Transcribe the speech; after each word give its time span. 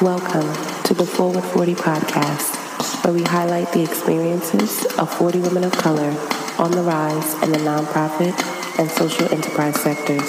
Welcome 0.00 0.54
to 0.84 0.94
the 0.94 1.04
Forward 1.04 1.42
40 1.42 1.74
podcast, 1.74 3.04
where 3.04 3.12
we 3.12 3.24
highlight 3.24 3.72
the 3.72 3.82
experiences 3.82 4.86
of 4.96 5.12
40 5.12 5.40
women 5.40 5.64
of 5.64 5.72
color 5.72 6.10
on 6.56 6.70
the 6.70 6.82
rise 6.82 7.34
in 7.42 7.50
the 7.50 7.58
nonprofit 7.58 8.32
and 8.78 8.88
social 8.92 9.28
enterprise 9.34 9.74
sectors. 9.80 10.22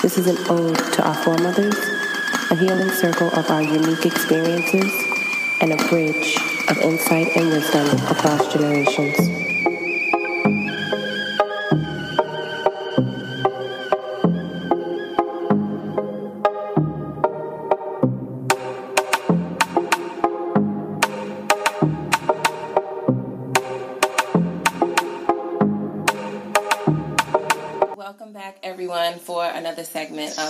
This 0.00 0.16
is 0.16 0.26
an 0.26 0.38
ode 0.48 0.78
to 0.94 1.06
our 1.06 1.22
foremothers, 1.22 1.76
a 2.50 2.54
healing 2.54 2.88
circle 2.88 3.28
of 3.34 3.50
our 3.50 3.60
unique 3.60 4.06
experiences, 4.06 4.90
and 5.60 5.74
a 5.74 5.88
bridge 5.90 6.38
of 6.70 6.78
insight 6.78 7.28
and 7.36 7.50
wisdom 7.50 7.86
across 8.06 8.50
generations. 8.54 9.41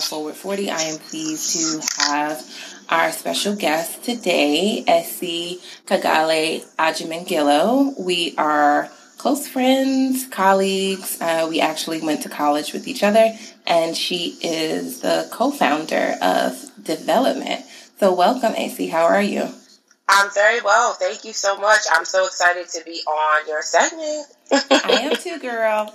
Of 0.02 0.08
Forward 0.08 0.34
40. 0.34 0.70
I 0.70 0.80
am 0.82 0.98
pleased 0.98 1.52
to 1.54 2.02
have 2.02 2.44
our 2.88 3.12
special 3.12 3.54
guest 3.54 4.02
today, 4.02 4.82
Essie 4.86 5.60
Kagale 5.86 6.64
Ajimangilo. 6.76 7.98
We 8.00 8.34
are 8.36 8.90
close 9.18 9.46
friends, 9.46 10.26
colleagues. 10.26 11.20
Uh, 11.20 11.46
we 11.48 11.60
actually 11.60 12.00
went 12.00 12.22
to 12.22 12.28
college 12.28 12.72
with 12.72 12.88
each 12.88 13.04
other, 13.04 13.32
and 13.64 13.96
she 13.96 14.36
is 14.42 15.02
the 15.02 15.28
co-founder 15.30 16.16
of 16.20 16.52
Difvelopment. 16.82 17.62
So 18.00 18.12
welcome, 18.12 18.54
Essie. 18.56 18.88
How 18.88 19.04
are 19.04 19.22
you? 19.22 19.48
I'm 20.08 20.30
very 20.34 20.60
well. 20.62 20.94
Thank 20.94 21.24
you 21.24 21.32
so 21.32 21.56
much. 21.58 21.82
I'm 21.92 22.04
so 22.04 22.26
excited 22.26 22.68
to 22.70 22.84
be 22.84 23.02
on 23.06 23.46
your 23.46 23.62
segment. 23.62 24.26
I 24.50 25.00
am 25.02 25.16
too, 25.16 25.38
girl. 25.38 25.94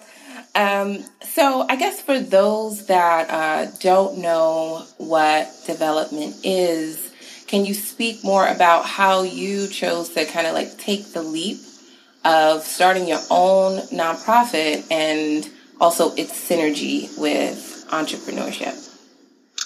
Um, 0.56 1.04
so, 1.22 1.66
I 1.68 1.76
guess 1.76 2.02
for 2.02 2.20
those 2.20 2.88
that 2.88 3.30
uh, 3.30 3.72
don't 3.80 4.20
know 4.20 4.86
what 4.98 5.48
Difvelopment 5.66 6.40
is, 6.44 7.12
can 7.48 7.66
you 7.66 7.74
speak 7.74 8.24
more 8.24 8.46
about 8.46 8.86
how 8.86 9.24
you 9.24 9.68
chose 9.68 10.10
to 10.10 10.26
kind 10.26 10.48
of 10.48 10.54
like 10.54 10.78
take 10.78 11.14
the 11.14 11.22
leap 11.22 11.58
of 12.26 12.64
starting 12.64 13.08
your 13.08 13.22
own 13.30 13.80
nonprofit 13.88 14.92
and 14.92 15.50
also 15.80 16.14
its 16.16 16.34
synergy 16.34 17.18
with 17.18 17.86
entrepreneurship? 17.90 18.84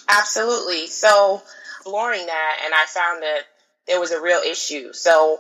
Absolutely. 0.07 0.87
So, 0.87 1.41
exploring 1.77 2.25
that, 2.25 2.61
and 2.65 2.73
I 2.73 2.85
found 2.85 3.23
that 3.23 3.41
there 3.87 3.99
was 3.99 4.11
a 4.11 4.21
real 4.21 4.39
issue. 4.39 4.93
So, 4.93 5.39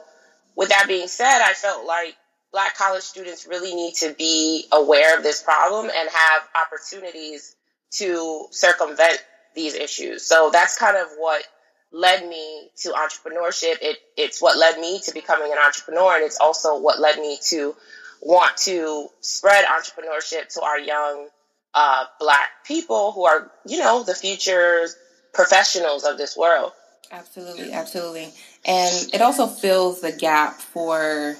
with 0.55 0.69
that 0.69 0.87
being 0.87 1.07
said, 1.07 1.41
I 1.41 1.53
felt 1.53 1.85
like 1.85 2.15
black 2.51 2.77
college 2.77 3.03
students 3.03 3.47
really 3.47 3.73
need 3.73 3.93
to 3.95 4.13
be 4.17 4.65
aware 4.71 5.17
of 5.17 5.23
this 5.23 5.41
problem 5.41 5.85
and 5.85 6.09
have 6.09 6.41
opportunities 6.65 7.55
to 7.91 8.45
circumvent 8.51 9.23
these 9.55 9.73
issues. 9.73 10.25
So 10.25 10.49
that's 10.51 10.77
kind 10.77 10.97
of 10.97 11.07
what 11.17 11.43
led 11.91 12.27
me 12.27 12.69
to 12.77 12.89
entrepreneurship. 12.89 13.77
It, 13.81 13.97
it's 14.17 14.41
what 14.41 14.57
led 14.57 14.79
me 14.79 14.99
to 15.05 15.13
becoming 15.13 15.51
an 15.51 15.57
entrepreneur. 15.65 16.15
And 16.15 16.23
it's 16.23 16.39
also 16.39 16.79
what 16.79 16.99
led 16.99 17.19
me 17.19 17.37
to 17.49 17.75
want 18.21 18.55
to 18.57 19.07
spread 19.19 19.65
entrepreneurship 19.65 20.53
to 20.53 20.61
our 20.61 20.79
young 20.79 21.27
uh, 21.73 22.05
black 22.19 22.49
people 22.65 23.11
who 23.11 23.25
are, 23.25 23.51
you 23.65 23.79
know, 23.79 24.03
the 24.03 24.13
future 24.13 24.87
professionals 25.33 26.03
of 26.03 26.17
this 26.17 26.37
world. 26.37 26.71
Absolutely, 27.11 27.73
absolutely. 27.73 28.29
And 28.65 29.13
it 29.13 29.21
also 29.21 29.47
fills 29.47 29.99
the 29.99 30.13
gap 30.13 30.59
for 30.61 31.35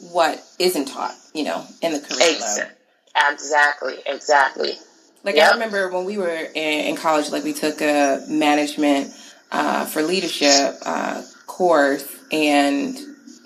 what 0.00 0.42
isn't 0.58 0.86
taught, 0.86 1.14
you 1.34 1.44
know, 1.44 1.64
in 1.82 1.92
the 1.92 2.00
curriculum. 2.00 2.70
Exactly, 3.30 3.96
exactly. 4.06 4.78
Like 5.24 5.36
yep. 5.36 5.50
I 5.50 5.54
remember 5.54 5.90
when 5.90 6.04
we 6.04 6.18
were 6.18 6.28
in, 6.28 6.86
in, 6.86 6.96
college, 6.96 7.30
like 7.30 7.44
we 7.44 7.52
took 7.52 7.80
a 7.80 8.24
management 8.28 9.12
uh, 9.50 9.84
for 9.86 10.02
leadership 10.02 10.76
uh, 10.84 11.22
course, 11.46 12.06
and 12.30 12.96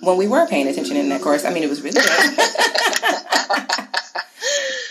when 0.01 0.17
we 0.17 0.27
were 0.27 0.45
paying 0.47 0.67
attention 0.67 0.97
in 0.97 1.09
that 1.09 1.21
course, 1.21 1.45
I 1.45 1.51
mean, 1.51 1.63
it 1.63 1.69
was 1.69 1.81
really 1.81 1.93
good. 1.95 2.03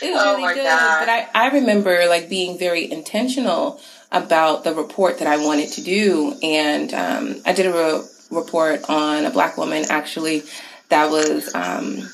it 0.02 0.12
was 0.12 0.22
oh 0.22 0.36
really 0.36 0.54
good. 0.54 0.64
God. 0.64 1.00
But 1.00 1.08
I, 1.08 1.28
I 1.34 1.50
remember 1.54 2.06
like 2.08 2.28
being 2.28 2.58
very 2.58 2.90
intentional 2.90 3.80
about 4.10 4.64
the 4.64 4.74
report 4.74 5.20
that 5.20 5.28
I 5.28 5.36
wanted 5.36 5.70
to 5.72 5.82
do, 5.82 6.34
and 6.42 6.92
um, 6.92 7.42
I 7.46 7.52
did 7.52 7.66
a 7.66 7.72
re- 7.72 8.02
report 8.30 8.88
on 8.88 9.24
a 9.24 9.30
black 9.30 9.56
woman 9.56 9.84
actually 9.88 10.42
that 10.92 11.10
was 11.10 11.54
um, 11.54 12.06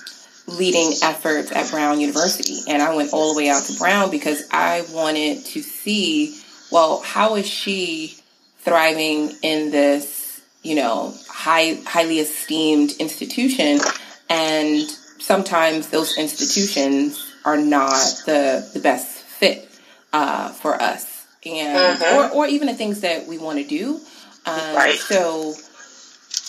leading 0.47 0.93
efforts 1.03 1.50
at 1.50 1.69
Brown 1.72 2.00
University. 2.00 2.59
And 2.69 2.81
I 2.81 2.94
went 2.94 3.12
all 3.12 3.34
the 3.34 3.39
way 3.39 3.49
out 3.49 3.65
to 3.65 3.77
Brown 3.77 4.11
because 4.11 4.47
I 4.53 4.84
wanted 4.93 5.44
to 5.47 5.62
see, 5.62 6.41
well, 6.71 7.00
how 7.00 7.34
is 7.34 7.47
she 7.47 8.17
thriving 8.59 9.33
in 9.43 9.72
this, 9.72 10.41
you 10.62 10.77
know, 10.77 11.12
high, 11.28 11.77
highly 11.87 12.21
esteemed 12.21 12.93
institution? 13.00 13.81
And 14.31 14.88
sometimes 15.19 15.88
those 15.88 16.17
institutions 16.17 17.34
are 17.44 17.56
not 17.56 17.99
the, 18.27 18.69
the 18.75 18.81
best 18.81 19.09
fit 19.09 19.69
uh, 20.12 20.50
for 20.50 20.81
us. 20.81 21.27
And, 21.44 21.77
uh-huh. 21.77 22.31
or, 22.33 22.44
or 22.44 22.47
even 22.47 22.69
the 22.69 22.75
things 22.75 23.00
that 23.00 23.27
we 23.27 23.38
want 23.38 23.59
to 23.59 23.67
do. 23.67 23.99
Um, 24.47 24.77
right. 24.77 24.94
So, 24.94 25.55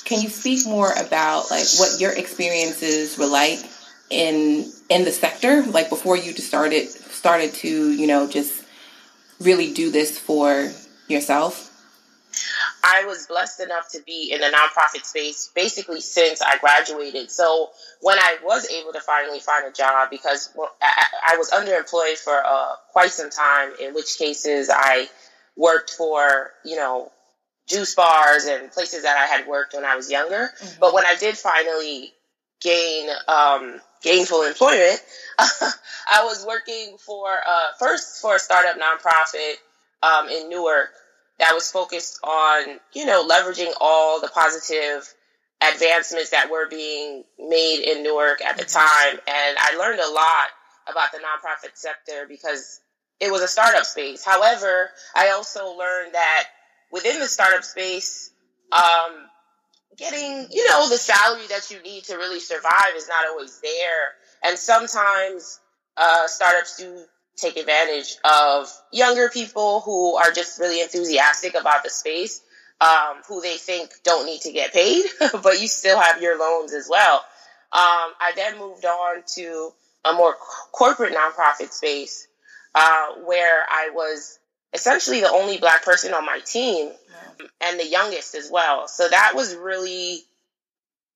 can 0.09 0.21
you 0.21 0.29
speak 0.29 0.65
more 0.65 0.91
about 0.91 1.51
like 1.51 1.67
what 1.77 2.01
your 2.01 2.11
experiences 2.11 3.15
were 3.15 3.27
like 3.27 3.59
in 4.09 4.69
in 4.89 5.05
the 5.05 5.11
sector, 5.11 5.61
like 5.67 5.89
before 5.89 6.17
you 6.17 6.33
started 6.33 6.89
started 6.89 7.53
to 7.53 7.91
you 7.91 8.07
know 8.07 8.27
just 8.27 8.65
really 9.39 9.71
do 9.71 9.91
this 9.91 10.17
for 10.17 10.71
yourself? 11.07 11.67
I 12.83 13.05
was 13.05 13.27
blessed 13.27 13.59
enough 13.59 13.89
to 13.91 14.01
be 14.01 14.31
in 14.33 14.41
the 14.41 14.47
nonprofit 14.47 15.05
space 15.05 15.51
basically 15.53 16.01
since 16.01 16.41
I 16.41 16.57
graduated. 16.57 17.29
So 17.29 17.69
when 18.01 18.17
I 18.17 18.37
was 18.43 18.67
able 18.71 18.93
to 18.93 19.01
finally 19.01 19.39
find 19.39 19.67
a 19.67 19.71
job, 19.71 20.09
because 20.09 20.49
I 20.81 21.37
was 21.37 21.51
underemployed 21.51 22.17
for 22.17 22.41
uh, 22.43 22.75
quite 22.91 23.11
some 23.11 23.29
time, 23.29 23.73
in 23.79 23.93
which 23.93 24.17
cases 24.17 24.71
I 24.73 25.09
worked 25.55 25.91
for, 25.91 26.51
you 26.63 26.77
know, 26.77 27.11
juice 27.69 27.95
bars 27.95 28.45
and 28.45 28.71
places 28.71 29.03
that 29.03 29.17
I 29.17 29.25
had 29.33 29.47
worked 29.47 29.73
when 29.73 29.85
I 29.85 29.95
was 29.95 30.11
younger. 30.11 30.51
Mm-hmm. 30.61 30.79
But 30.79 30.93
when 30.93 31.05
I 31.05 31.15
did 31.15 31.37
finally 31.37 32.11
gain 32.61 33.09
um, 33.27 33.79
gainful 34.01 34.43
employment, 34.43 35.01
I 35.39 36.23
was 36.23 36.45
working 36.45 36.97
for 36.97 37.29
uh, 37.29 37.67
first 37.77 38.21
for 38.21 38.35
a 38.35 38.39
startup 38.39 38.75
nonprofit 38.75 39.53
um, 40.03 40.27
in 40.29 40.49
Newark 40.49 40.89
that 41.37 41.53
was 41.53 41.71
focused 41.71 42.19
on 42.23 42.79
you 42.93 43.05
know 43.05 43.27
leveraging 43.27 43.71
all 43.79 44.19
the 44.19 44.29
positive 44.29 45.13
advancements 45.61 46.31
that 46.31 46.49
were 46.49 46.67
being 46.69 47.23
made 47.37 47.83
in 47.83 48.03
Newark 48.03 48.41
at 48.41 48.57
the 48.57 48.63
mm-hmm. 48.63 48.79
time, 48.79 49.19
and 49.27 49.57
I 49.59 49.77
learned 49.77 49.99
a 49.99 50.11
lot 50.11 50.49
about 50.89 51.11
the 51.11 51.19
nonprofit 51.19 51.77
sector 51.77 52.25
because 52.27 52.79
it 53.19 53.31
was 53.31 53.41
a 53.41 53.47
startup 53.47 53.85
space. 53.85 54.23
However, 54.23 54.89
I 55.15 55.31
also 55.31 55.77
learned 55.77 56.13
that 56.13 56.47
within 56.91 57.19
the 57.19 57.27
startup 57.27 57.63
space, 57.63 58.31
um, 58.71 59.11
getting, 59.97 60.47
you 60.51 60.67
know, 60.67 60.89
the 60.89 60.97
salary 60.97 61.45
that 61.49 61.69
you 61.71 61.81
need 61.81 62.03
to 62.05 62.15
really 62.15 62.39
survive 62.39 62.93
is 62.95 63.07
not 63.07 63.27
always 63.27 63.59
there. 63.61 64.13
And 64.43 64.57
sometimes, 64.57 65.59
uh, 65.97 66.27
startups 66.27 66.77
do 66.77 67.03
take 67.35 67.57
advantage 67.57 68.17
of 68.23 68.71
younger 68.91 69.29
people 69.29 69.81
who 69.81 70.15
are 70.15 70.31
just 70.31 70.59
really 70.59 70.81
enthusiastic 70.81 71.55
about 71.55 71.83
the 71.83 71.89
space, 71.89 72.41
um, 72.81 73.21
who 73.27 73.41
they 73.41 73.57
think 73.57 73.91
don't 74.03 74.25
need 74.25 74.41
to 74.41 74.51
get 74.51 74.73
paid, 74.73 75.05
but 75.43 75.61
you 75.61 75.67
still 75.67 75.99
have 75.99 76.21
your 76.21 76.39
loans 76.39 76.73
as 76.73 76.87
well. 76.89 77.15
Um, 77.71 78.13
I 78.19 78.33
then 78.35 78.57
moved 78.57 78.85
on 78.85 79.23
to 79.35 79.71
a 80.05 80.13
more 80.13 80.35
corporate 80.71 81.13
nonprofit 81.13 81.71
space, 81.71 82.27
uh, 82.73 83.13
where 83.25 83.63
I 83.69 83.91
was 83.93 84.38
essentially 84.73 85.21
the 85.21 85.31
only 85.31 85.57
black 85.57 85.83
person 85.83 86.13
on 86.13 86.25
my 86.25 86.39
team 86.39 86.91
and 87.61 87.79
the 87.79 87.87
youngest 87.87 88.35
as 88.35 88.49
well. 88.51 88.87
So 88.87 89.07
that 89.07 89.33
was 89.35 89.55
really 89.55 90.19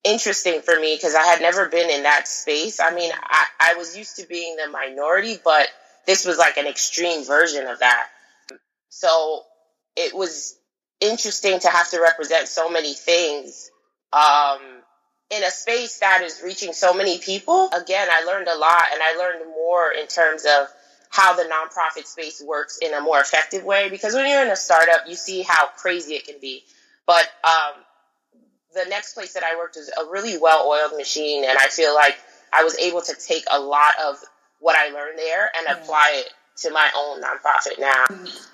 interesting 0.03 0.61
for 0.61 0.77
me 0.79 0.95
because 0.95 1.15
I 1.15 1.23
had 1.23 1.41
never 1.41 1.69
been 1.69 1.89
in 1.89 2.03
that 2.03 2.27
space. 2.27 2.79
I 2.79 2.93
mean, 2.93 3.11
I, 3.13 3.45
I 3.59 3.73
was 3.75 3.97
used 3.97 4.17
to 4.17 4.27
being 4.27 4.55
the 4.55 4.69
minority, 4.69 5.39
but 5.43 5.67
this 6.05 6.25
was 6.25 6.37
like 6.37 6.57
an 6.57 6.67
extreme 6.67 7.25
version 7.25 7.67
of 7.67 7.79
that. 7.79 8.07
So 8.89 9.43
it 9.95 10.15
was 10.15 10.57
interesting 10.99 11.59
to 11.59 11.69
have 11.69 11.89
to 11.91 12.01
represent 12.01 12.47
so 12.47 12.69
many 12.69 12.93
things 12.93 13.71
um, 14.11 14.59
in 15.29 15.43
a 15.43 15.51
space 15.51 15.99
that 15.99 16.21
is 16.23 16.41
reaching 16.43 16.73
so 16.73 16.93
many 16.93 17.19
people. 17.19 17.69
Again, 17.73 18.07
I 18.11 18.23
learned 18.25 18.47
a 18.47 18.57
lot 18.57 18.83
and 18.91 19.01
I 19.01 19.15
learned 19.17 19.45
more 19.47 19.91
in 19.91 20.07
terms 20.07 20.45
of 20.45 20.67
how 21.13 21.35
the 21.35 21.43
nonprofit 21.43 22.07
space 22.07 22.41
works 22.43 22.79
in 22.81 22.91
a 22.91 22.99
more 22.99 23.19
effective 23.19 23.63
way. 23.63 23.87
Because 23.87 24.15
when 24.15 24.27
you're 24.27 24.41
in 24.41 24.49
a 24.49 24.55
startup, 24.55 25.01
you 25.07 25.13
see 25.13 25.43
how 25.43 25.67
crazy 25.67 26.15
it 26.15 26.25
can 26.25 26.39
be. 26.41 26.63
But 27.05 27.29
um, 27.43 27.83
the 28.73 28.89
next 28.89 29.13
place 29.13 29.33
that 29.33 29.43
I 29.43 29.55
worked 29.55 29.77
is 29.77 29.89
a 29.89 30.09
really 30.09 30.39
well 30.39 30.67
oiled 30.67 30.97
machine, 30.97 31.43
and 31.47 31.55
I 31.55 31.67
feel 31.67 31.93
like 31.93 32.17
I 32.51 32.63
was 32.63 32.75
able 32.79 33.01
to 33.01 33.13
take 33.13 33.43
a 33.51 33.59
lot 33.59 33.93
of 34.03 34.17
what 34.59 34.75
I 34.75 34.89
learned 34.89 35.19
there 35.19 35.51
and 35.55 35.67
yeah. 35.67 35.83
apply 35.83 36.13
it 36.15 36.33
to 36.63 36.71
my 36.71 36.89
own 36.97 37.21
nonprofit 37.21 37.79
now. 37.79 38.05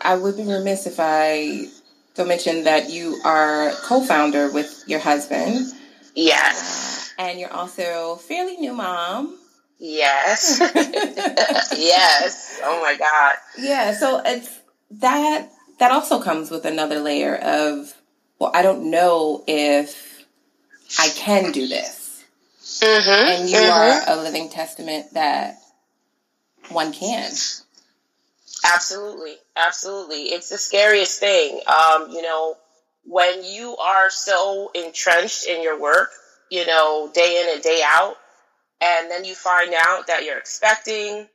I 0.02 0.18
would 0.18 0.36
be 0.36 0.44
remiss 0.44 0.86
if 0.86 1.00
I 1.00 1.68
don't 2.16 2.28
mention 2.28 2.66
that 2.66 2.90
you 2.90 3.22
are 3.24 3.72
co-founder 3.84 4.52
with 4.52 4.84
your 4.86 5.00
husband. 5.00 5.66
Yes. 6.14 7.14
Uh, 7.18 7.22
and 7.22 7.40
you're 7.40 7.54
also 7.54 8.16
fairly 8.18 8.58
new 8.58 8.74
mom. 8.74 9.38
Yes. 9.80 10.60
yes. 11.78 12.60
Oh 12.64 12.82
my 12.82 12.96
God. 12.98 13.36
Yeah. 13.58 13.94
So 13.94 14.22
it's 14.26 14.60
that 14.92 15.50
that 15.80 15.92
also 15.92 16.22
comes 16.22 16.52
with 16.52 16.66
another 16.66 17.00
layer 17.00 17.36
of 17.36 17.94
well, 18.40 18.52
I 18.54 18.62
don't 18.62 18.92
know 18.92 19.44
if 19.48 20.26
I 21.00 21.10
can 21.10 21.52
do 21.52 21.68
this. 21.68 22.24
Mm-hmm. 22.82 23.42
And 23.42 23.50
you 23.50 23.58
mm-hmm. 23.58 24.10
are 24.10 24.18
a 24.18 24.22
living 24.22 24.50
testament 24.50 25.14
that 25.14 25.56
one 26.70 26.94
can. 26.94 27.32
Absolutely. 28.66 29.36
Absolutely. 29.56 30.24
It's 30.24 30.50
the 30.50 30.58
scariest 30.58 31.20
thing. 31.20 31.60
Um, 31.68 32.12
you 32.12 32.22
know, 32.22 32.56
when 33.06 33.44
you 33.44 33.76
are 33.78 34.10
so 34.10 34.72
entrenched 34.74 35.48
in 35.48 35.64
your 35.64 35.80
work, 35.80 36.10
you 36.50 36.66
know, 36.66 37.10
day 37.14 37.42
in 37.44 37.54
and 37.54 37.64
day 37.64 37.82
out, 37.86 38.16
and 38.82 39.12
then 39.12 39.26
you 39.26 39.36
find 39.36 39.74
out 39.78 40.08
that 40.08 40.24
you're 40.24 40.38
expecting. 40.38 41.28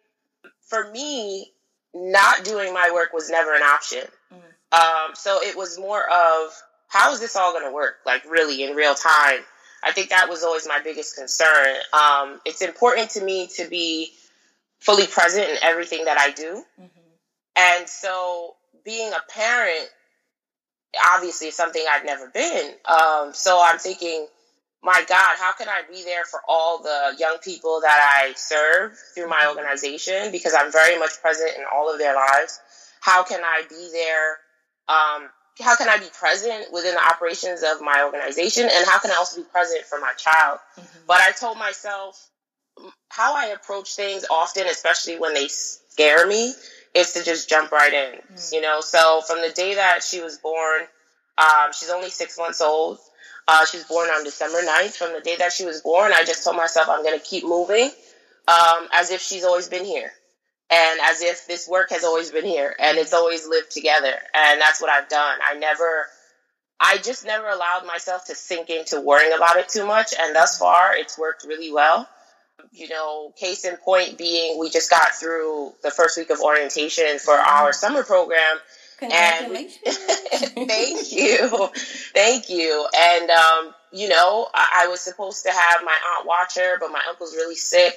For 0.62 0.90
me, 0.90 1.52
not 1.94 2.44
doing 2.44 2.72
my 2.72 2.90
work 2.92 3.12
was 3.12 3.30
never 3.30 3.54
an 3.54 3.62
option. 3.62 4.02
Mm. 4.32 4.78
Um, 4.78 5.14
so 5.14 5.40
it 5.42 5.56
was 5.56 5.78
more 5.78 6.02
of 6.02 6.50
how 6.88 7.12
is 7.12 7.20
this 7.20 7.36
all 7.36 7.52
going 7.52 7.64
to 7.64 7.72
work? 7.72 7.96
Like 8.04 8.24
really 8.30 8.62
in 8.64 8.74
real 8.74 8.94
time. 8.94 9.40
I 9.82 9.92
think 9.92 10.08
that 10.10 10.28
was 10.28 10.42
always 10.42 10.66
my 10.66 10.80
biggest 10.82 11.16
concern. 11.16 11.76
Um, 11.92 12.40
it's 12.44 12.62
important 12.62 13.10
to 13.10 13.22
me 13.22 13.48
to 13.56 13.68
be 13.68 14.12
fully 14.80 15.06
present 15.06 15.48
in 15.48 15.56
everything 15.62 16.06
that 16.06 16.18
I 16.18 16.30
do. 16.30 16.64
Mm-hmm. 16.80 17.00
And 17.56 17.88
so 17.88 18.54
being 18.84 19.12
a 19.12 19.32
parent 19.32 19.88
obviously 21.14 21.48
is 21.48 21.56
something 21.56 21.84
I've 21.90 22.04
never 22.04 22.28
been. 22.28 22.74
Um, 22.84 23.34
so 23.34 23.60
I'm 23.62 23.78
thinking, 23.78 24.26
my 24.84 25.02
God, 25.08 25.36
how 25.38 25.52
can 25.52 25.68
I 25.68 25.82
be 25.90 26.04
there 26.04 26.24
for 26.26 26.40
all 26.46 26.82
the 26.82 27.16
young 27.18 27.38
people 27.42 27.80
that 27.80 28.22
I 28.22 28.34
serve 28.36 28.96
through 29.14 29.28
my 29.28 29.46
organization? 29.48 30.30
Because 30.30 30.54
I'm 30.54 30.70
very 30.70 30.98
much 30.98 31.20
present 31.22 31.52
in 31.56 31.64
all 31.72 31.90
of 31.90 31.98
their 31.98 32.14
lives. 32.14 32.60
How 33.00 33.24
can 33.24 33.40
I 33.42 33.62
be 33.68 33.90
there? 33.92 34.38
Um, 34.88 35.30
how 35.60 35.76
can 35.76 35.88
I 35.88 35.98
be 35.98 36.08
present 36.12 36.72
within 36.72 36.94
the 36.94 37.00
operations 37.00 37.62
of 37.62 37.80
my 37.80 38.02
organization? 38.04 38.64
And 38.64 38.86
how 38.86 38.98
can 38.98 39.10
I 39.10 39.14
also 39.14 39.40
be 39.40 39.48
present 39.48 39.84
for 39.86 39.98
my 40.00 40.12
child? 40.18 40.58
Mm-hmm. 40.78 40.98
But 41.06 41.20
I 41.20 41.32
told 41.32 41.56
myself 41.58 42.30
how 43.08 43.34
I 43.34 43.46
approach 43.46 43.94
things 43.94 44.26
often, 44.30 44.66
especially 44.66 45.18
when 45.18 45.32
they 45.32 45.48
scare 45.48 46.26
me, 46.26 46.52
is 46.92 47.12
to 47.14 47.24
just 47.24 47.48
jump 47.48 47.72
right 47.72 47.92
in. 47.92 48.14
Mm-hmm. 48.18 48.54
You 48.54 48.60
know, 48.60 48.80
so 48.80 49.22
from 49.26 49.40
the 49.40 49.50
day 49.50 49.76
that 49.76 50.02
she 50.02 50.20
was 50.20 50.36
born, 50.38 50.82
um, 51.38 51.72
she's 51.72 51.90
only 51.90 52.10
six 52.10 52.36
months 52.36 52.60
old. 52.60 52.98
Uh, 53.46 53.64
she 53.66 53.76
was 53.78 53.86
born 53.86 54.08
on 54.08 54.24
December 54.24 54.62
9th. 54.62 54.94
From 54.94 55.12
the 55.12 55.20
day 55.20 55.36
that 55.36 55.52
she 55.52 55.64
was 55.64 55.80
born, 55.82 56.12
I 56.14 56.24
just 56.24 56.44
told 56.44 56.56
myself 56.56 56.88
I'm 56.88 57.02
going 57.02 57.18
to 57.18 57.24
keep 57.24 57.44
moving 57.44 57.90
um, 58.48 58.88
as 58.92 59.10
if 59.10 59.20
she's 59.20 59.44
always 59.44 59.68
been 59.68 59.84
here 59.84 60.10
and 60.70 61.00
as 61.02 61.22
if 61.22 61.46
this 61.46 61.68
work 61.68 61.90
has 61.90 62.04
always 62.04 62.30
been 62.30 62.44
here 62.44 62.74
and 62.78 62.96
it's 62.98 63.12
always 63.12 63.46
lived 63.46 63.70
together. 63.70 64.14
And 64.34 64.60
that's 64.60 64.80
what 64.80 64.90
I've 64.90 65.08
done. 65.08 65.38
I 65.42 65.58
never, 65.58 66.06
I 66.80 66.98
just 66.98 67.26
never 67.26 67.48
allowed 67.48 67.86
myself 67.86 68.26
to 68.26 68.34
sink 68.34 68.70
into 68.70 69.00
worrying 69.00 69.34
about 69.34 69.56
it 69.56 69.68
too 69.68 69.86
much. 69.86 70.14
And 70.18 70.34
thus 70.34 70.58
far, 70.58 70.96
it's 70.96 71.18
worked 71.18 71.44
really 71.44 71.72
well. 71.72 72.08
You 72.72 72.88
know, 72.88 73.32
case 73.38 73.64
in 73.64 73.76
point 73.76 74.16
being, 74.16 74.58
we 74.58 74.70
just 74.70 74.88
got 74.88 75.14
through 75.14 75.74
the 75.82 75.90
first 75.90 76.16
week 76.16 76.30
of 76.30 76.40
orientation 76.40 77.18
for 77.18 77.34
our 77.34 77.72
summer 77.72 78.02
program 78.02 78.58
Congratulations. 78.98 79.98
And 80.32 80.68
thank 80.68 81.12
you. 81.12 81.68
Thank 82.14 82.50
you. 82.50 82.86
And, 82.96 83.30
um, 83.30 83.74
you 83.92 84.08
know, 84.08 84.48
I, 84.54 84.84
I 84.84 84.88
was 84.88 85.00
supposed 85.00 85.44
to 85.44 85.50
have 85.50 85.82
my 85.84 85.96
aunt 86.16 86.26
watch 86.26 86.56
her, 86.56 86.78
but 86.78 86.90
my 86.90 87.02
uncle's 87.08 87.34
really 87.34 87.56
sick. 87.56 87.94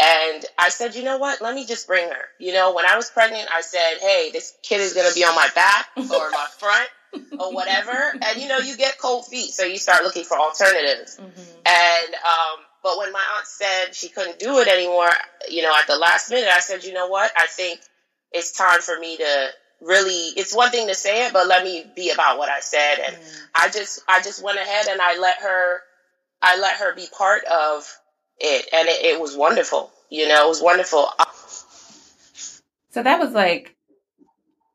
And 0.00 0.44
I 0.58 0.70
said, 0.70 0.94
you 0.94 1.04
know 1.04 1.18
what? 1.18 1.40
Let 1.40 1.54
me 1.54 1.66
just 1.66 1.86
bring 1.86 2.08
her. 2.08 2.24
You 2.40 2.52
know, 2.52 2.74
when 2.74 2.86
I 2.86 2.96
was 2.96 3.10
pregnant, 3.10 3.48
I 3.54 3.60
said, 3.60 3.98
hey, 4.00 4.30
this 4.32 4.54
kid 4.62 4.80
is 4.80 4.94
going 4.94 5.08
to 5.08 5.14
be 5.14 5.24
on 5.24 5.34
my 5.34 5.48
back 5.54 5.86
or 5.96 6.30
my 6.30 6.46
front 6.58 6.88
or 7.38 7.54
whatever. 7.54 7.92
And, 7.92 8.40
you 8.40 8.48
know, 8.48 8.58
you 8.58 8.76
get 8.76 8.98
cold 8.98 9.26
feet. 9.26 9.50
So 9.50 9.64
you 9.64 9.76
start 9.76 10.02
looking 10.02 10.24
for 10.24 10.38
alternatives. 10.38 11.18
Mm-hmm. 11.18 11.40
And, 11.66 12.14
um, 12.14 12.64
but 12.82 12.98
when 12.98 13.12
my 13.12 13.22
aunt 13.36 13.46
said 13.46 13.94
she 13.94 14.08
couldn't 14.08 14.38
do 14.38 14.58
it 14.58 14.66
anymore, 14.66 15.10
you 15.48 15.62
know, 15.62 15.74
at 15.78 15.86
the 15.86 15.96
last 15.96 16.30
minute, 16.30 16.50
I 16.50 16.60
said, 16.60 16.84
you 16.84 16.92
know 16.92 17.06
what? 17.06 17.30
I 17.36 17.46
think 17.46 17.80
it's 18.32 18.52
time 18.52 18.80
for 18.80 18.98
me 18.98 19.18
to 19.18 19.48
really 19.82 20.32
it's 20.36 20.54
one 20.54 20.70
thing 20.70 20.88
to 20.88 20.94
say 20.94 21.26
it 21.26 21.32
but 21.32 21.46
let 21.46 21.64
me 21.64 21.84
be 21.96 22.10
about 22.10 22.38
what 22.38 22.48
i 22.48 22.60
said. 22.60 22.96
And 23.06 23.16
mm. 23.16 23.40
i 23.54 23.68
just 23.68 24.00
i 24.08 24.20
just 24.22 24.42
went 24.42 24.58
ahead 24.58 24.86
and 24.88 25.00
i 25.00 25.18
let 25.18 25.38
her 25.40 25.80
i 26.40 26.58
let 26.58 26.76
her 26.76 26.94
be 26.94 27.06
part 27.16 27.44
of 27.44 27.84
it. 28.38 28.68
And 28.72 28.88
it, 28.88 29.04
it 29.04 29.20
was 29.20 29.36
wonderful 29.36 29.90
you 30.10 30.28
know 30.28 30.44
it 30.44 30.48
was 30.48 30.62
wonderful. 30.62 31.08
So 32.90 33.02
that 33.02 33.18
was 33.18 33.32
like 33.32 33.74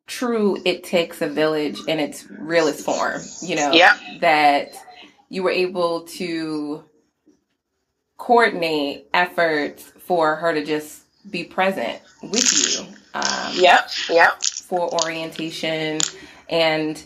true 0.08 0.58
it 0.66 0.84
takes 0.84 1.22
a 1.22 1.28
village 1.28 1.80
in 1.88 2.00
its 2.00 2.26
realest 2.32 2.84
form 2.84 3.22
you 3.42 3.56
know 3.56 3.72
yeah. 3.72 3.98
that 4.22 4.72
you 5.30 5.44
were 5.44 5.52
able 5.52 6.02
to 6.04 6.84
coordinate 8.18 9.08
efforts 9.14 9.84
for 10.00 10.36
her 10.38 10.54
to 10.54 10.66
just 10.66 11.04
be 11.30 11.44
present 11.44 12.02
with 12.24 12.78
you. 12.78 12.86
Um, 13.14 13.54
yep 13.54 13.90
yep 14.10 14.42
for 14.68 14.94
orientation 15.04 16.00
and 16.50 17.02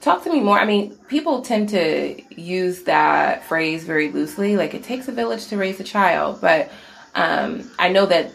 talk 0.00 0.24
to 0.24 0.30
me 0.30 0.40
more. 0.40 0.58
I 0.58 0.66
mean, 0.66 0.94
people 1.08 1.42
tend 1.42 1.70
to 1.70 2.20
use 2.34 2.82
that 2.82 3.44
phrase 3.44 3.84
very 3.84 4.10
loosely, 4.10 4.56
like 4.56 4.74
it 4.74 4.82
takes 4.82 5.08
a 5.08 5.12
village 5.12 5.46
to 5.48 5.56
raise 5.56 5.80
a 5.80 5.84
child, 5.84 6.40
but 6.40 6.70
um, 7.14 7.70
I 7.78 7.88
know 7.88 8.06
that 8.06 8.32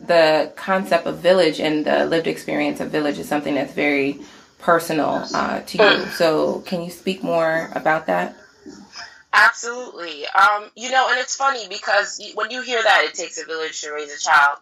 the 0.00 0.52
concept 0.56 1.06
of 1.06 1.18
village 1.18 1.60
and 1.60 1.84
the 1.84 2.06
lived 2.06 2.26
experience 2.26 2.80
of 2.80 2.90
village 2.90 3.18
is 3.18 3.28
something 3.28 3.54
that's 3.54 3.74
very 3.74 4.18
personal 4.58 5.24
uh, 5.34 5.60
to 5.60 5.78
you. 5.78 5.84
Mm. 5.84 6.10
So, 6.12 6.60
can 6.60 6.82
you 6.82 6.90
speak 6.90 7.22
more 7.22 7.70
about 7.74 8.06
that? 8.06 8.36
Absolutely. 9.32 10.26
Um, 10.26 10.70
you 10.74 10.90
know, 10.90 11.06
and 11.08 11.18
it's 11.20 11.36
funny 11.36 11.68
because 11.68 12.20
when 12.34 12.50
you 12.50 12.62
hear 12.62 12.82
that 12.82 13.04
it 13.04 13.14
takes 13.14 13.40
a 13.40 13.46
village 13.46 13.80
to 13.82 13.92
raise 13.92 14.12
a 14.12 14.18
child, 14.18 14.58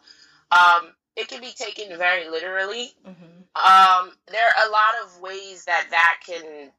um, 0.53 0.91
it 1.17 1.29
can 1.29 1.41
be 1.41 1.53
taken 1.57 1.97
very 1.97 2.29
literally. 2.29 2.93
Mm-hmm. 3.07 3.38
Um, 3.59 4.13
there 4.29 4.47
are 4.47 4.69
a 4.69 4.71
lot 4.71 5.05
of 5.05 5.21
ways 5.23 5.65
that 5.67 5.89
that 5.91 6.19
can 6.27 6.71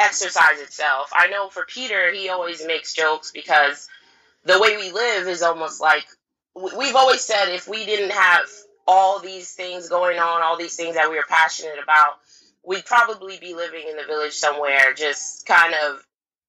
exercise 0.00 0.60
itself. 0.60 1.10
I 1.14 1.28
know 1.28 1.48
for 1.50 1.66
Peter, 1.66 2.12
he 2.12 2.30
always 2.30 2.66
makes 2.66 2.94
jokes 2.94 3.32
because 3.32 3.88
the 4.44 4.60
way 4.60 4.76
we 4.76 4.92
live 4.92 5.28
is 5.28 5.42
almost 5.42 5.80
like 5.80 6.06
we've 6.54 6.96
always 6.96 7.22
said 7.22 7.46
if 7.48 7.68
we 7.68 7.86
didn't 7.86 8.12
have 8.12 8.46
all 8.86 9.20
these 9.20 9.52
things 9.54 9.88
going 9.88 10.18
on, 10.18 10.42
all 10.42 10.58
these 10.58 10.76
things 10.76 10.96
that 10.96 11.10
we 11.10 11.18
are 11.18 11.26
passionate 11.28 11.78
about, 11.82 12.18
we'd 12.66 12.84
probably 12.86 13.38
be 13.38 13.54
living 13.54 13.86
in 13.88 13.96
the 13.96 14.04
village 14.04 14.34
somewhere, 14.34 14.94
just 14.94 15.46
kind 15.46 15.74
of 15.86 16.04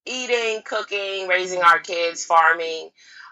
eating, 0.06 0.62
cooking, 0.64 1.28
raising 1.28 1.62
our 1.62 1.78
kids, 1.78 2.24
farming. 2.24 2.90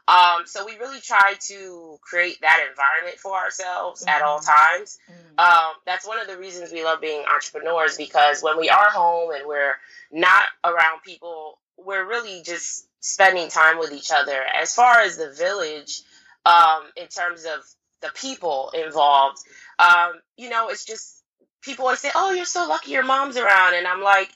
Um, 0.09 0.43
so 0.47 0.67
we 0.67 0.77
really 0.79 1.01
try 1.01 1.35
to 1.49 1.99
create 2.03 2.41
that 2.41 2.67
environment 2.69 3.19
for 3.21 3.37
ourselves 3.37 4.01
mm-hmm. 4.01 4.09
at 4.11 4.23
all 4.23 4.41
mm-hmm. 4.41 4.81
times. 4.81 4.99
Mm-hmm. 5.09 5.39
Um, 5.39 5.73
that's 5.87 6.07
one 6.07 6.21
of 6.21 6.27
the 6.27 6.37
reasons 6.37 6.73
we 6.73 6.85
love 6.85 7.01
being 7.01 7.25
entrepreneurs 7.33 7.97
because 7.97 8.43
when 8.43 8.59
we 8.59 8.69
are 8.69 8.91
home 8.91 9.31
and 9.33 9.47
we're 9.47 9.75
not 10.11 10.43
around 10.65 11.03
people, 11.05 11.59
we're 11.79 12.07
really 12.07 12.43
just 12.45 12.87
spending 13.01 13.49
time 13.49 13.79
with 13.79 13.93
each 13.93 14.11
other. 14.13 14.41
As 14.61 14.75
far 14.75 15.01
as 15.01 15.17
the 15.17 15.31
village, 15.31 16.03
um, 16.45 16.83
in 16.97 17.07
terms 17.07 17.45
of 17.45 17.61
the 18.01 18.11
people 18.15 18.73
involved, 18.75 19.39
um, 19.79 20.15
you 20.37 20.51
know, 20.51 20.69
it's 20.69 20.85
just 20.85 21.23
people 21.63 21.85
always 21.85 22.01
say, 22.01 22.11
"Oh, 22.15 22.33
you're 22.33 22.45
so 22.45 22.67
lucky 22.67 22.91
your 22.91 23.05
mom's 23.05 23.37
around," 23.37 23.75
and 23.75 23.87
I'm 23.87 24.03
like. 24.03 24.31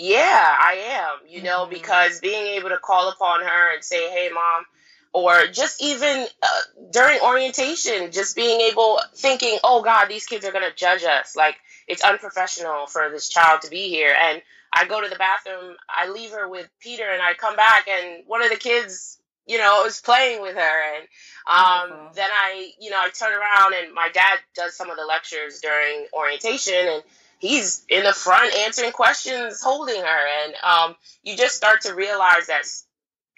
Yeah, 0.00 0.56
I 0.60 0.74
am, 0.90 1.28
you 1.28 1.42
know, 1.42 1.62
mm-hmm. 1.62 1.72
because 1.72 2.20
being 2.20 2.46
able 2.54 2.68
to 2.68 2.78
call 2.78 3.08
upon 3.08 3.40
her 3.40 3.74
and 3.74 3.82
say, 3.82 4.08
"Hey, 4.08 4.30
mom, 4.32 4.64
or 5.12 5.46
just 5.46 5.82
even 5.82 6.26
uh, 6.42 6.60
during 6.92 7.20
orientation, 7.20 8.12
just 8.12 8.36
being 8.36 8.60
able, 8.62 9.00
thinking, 9.16 9.58
oh 9.64 9.82
God, 9.82 10.08
these 10.08 10.26
kids 10.26 10.44
are 10.44 10.52
going 10.52 10.68
to 10.68 10.74
judge 10.76 11.04
us. 11.04 11.36
Like, 11.36 11.56
it's 11.86 12.02
unprofessional 12.04 12.86
for 12.86 13.10
this 13.10 13.28
child 13.28 13.62
to 13.62 13.70
be 13.70 13.88
here. 13.88 14.14
And 14.20 14.42
I 14.72 14.86
go 14.86 15.02
to 15.02 15.08
the 15.08 15.16
bathroom, 15.16 15.76
I 15.88 16.08
leave 16.10 16.32
her 16.32 16.48
with 16.48 16.68
Peter, 16.80 17.08
and 17.10 17.22
I 17.22 17.34
come 17.34 17.56
back, 17.56 17.88
and 17.88 18.24
one 18.26 18.42
of 18.42 18.50
the 18.50 18.56
kids 18.56 19.18
you 19.46 19.58
know, 19.58 19.80
was 19.82 20.00
playing 20.00 20.42
with 20.42 20.54
her. 20.54 20.96
And 20.96 21.08
um, 21.46 22.10
then 22.14 22.28
I, 22.30 22.70
you 22.78 22.90
know, 22.90 22.98
I 23.00 23.08
turn 23.10 23.32
around 23.32 23.74
and 23.74 23.94
my 23.94 24.08
dad 24.12 24.38
does 24.54 24.76
some 24.76 24.90
of 24.90 24.96
the 24.96 25.06
lectures 25.06 25.60
during 25.60 26.06
orientation 26.12 26.74
and 26.74 27.02
he's 27.38 27.84
in 27.88 28.04
the 28.04 28.12
front 28.12 28.54
answering 28.54 28.92
questions, 28.92 29.62
holding 29.62 30.00
her. 30.02 30.26
And 30.44 30.54
um, 30.62 30.96
you 31.22 31.36
just 31.36 31.56
start 31.56 31.80
to 31.82 31.94
realize 31.94 32.46
that 32.48 32.64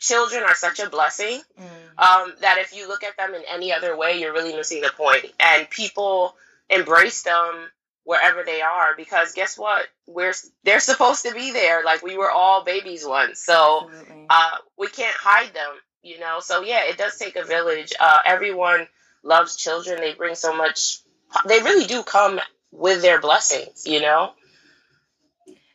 children 0.01 0.43
are 0.43 0.55
such 0.55 0.81
a 0.81 0.91
blessing 0.91 1.41
mm. 1.59 1.65
um, 1.99 2.33
that 2.41 2.59
if 2.59 2.75
you 2.75 2.89
look 2.89 3.05
at 3.05 3.17
them 3.17 3.35
in 3.35 3.43
any 3.49 3.73
other 3.73 3.97
way, 3.97 4.21
you're 4.21 4.33
really 4.33 4.55
missing 4.55 4.81
the 4.81 4.91
point. 4.97 5.27
And 5.39 5.69
people 5.71 6.35
embrace 6.69 7.23
them 7.23 7.69
wherever 8.05 8.43
they 8.43 8.63
are 8.63 8.97
because 8.97 9.33
guess 9.33 9.59
what? 9.59 9.87
We're 10.07 10.33
they're 10.65 10.81
supposed 10.81 11.25
to 11.27 11.35
be 11.35 11.53
there. 11.53 11.85
Like 11.85 12.03
we 12.03 12.17
were 12.17 12.31
all 12.31 12.65
babies 12.65 13.07
once. 13.07 13.41
So 13.41 13.91
uh, 14.29 14.57
we 14.77 14.89
can't 14.89 15.17
hide 15.17 15.55
them 15.55 15.73
you 16.03 16.19
know? 16.19 16.41
So 16.41 16.63
yeah 16.63 16.85
it 16.85 16.97
does 16.97 17.17
take 17.19 17.37
a 17.37 17.45
village. 17.45 17.93
Uh, 18.01 18.21
everyone 18.25 18.89
loves 19.23 19.57
children. 19.57 20.01
They 20.01 20.15
bring 20.15 20.35
so 20.35 20.57
much 20.57 21.01
they 21.47 21.61
really 21.61 21.87
do 21.87 22.03
come 22.03 22.41
with 22.73 23.03
their 23.03 23.21
blessings 23.21 23.87
you 23.87 24.01
know 24.01 24.33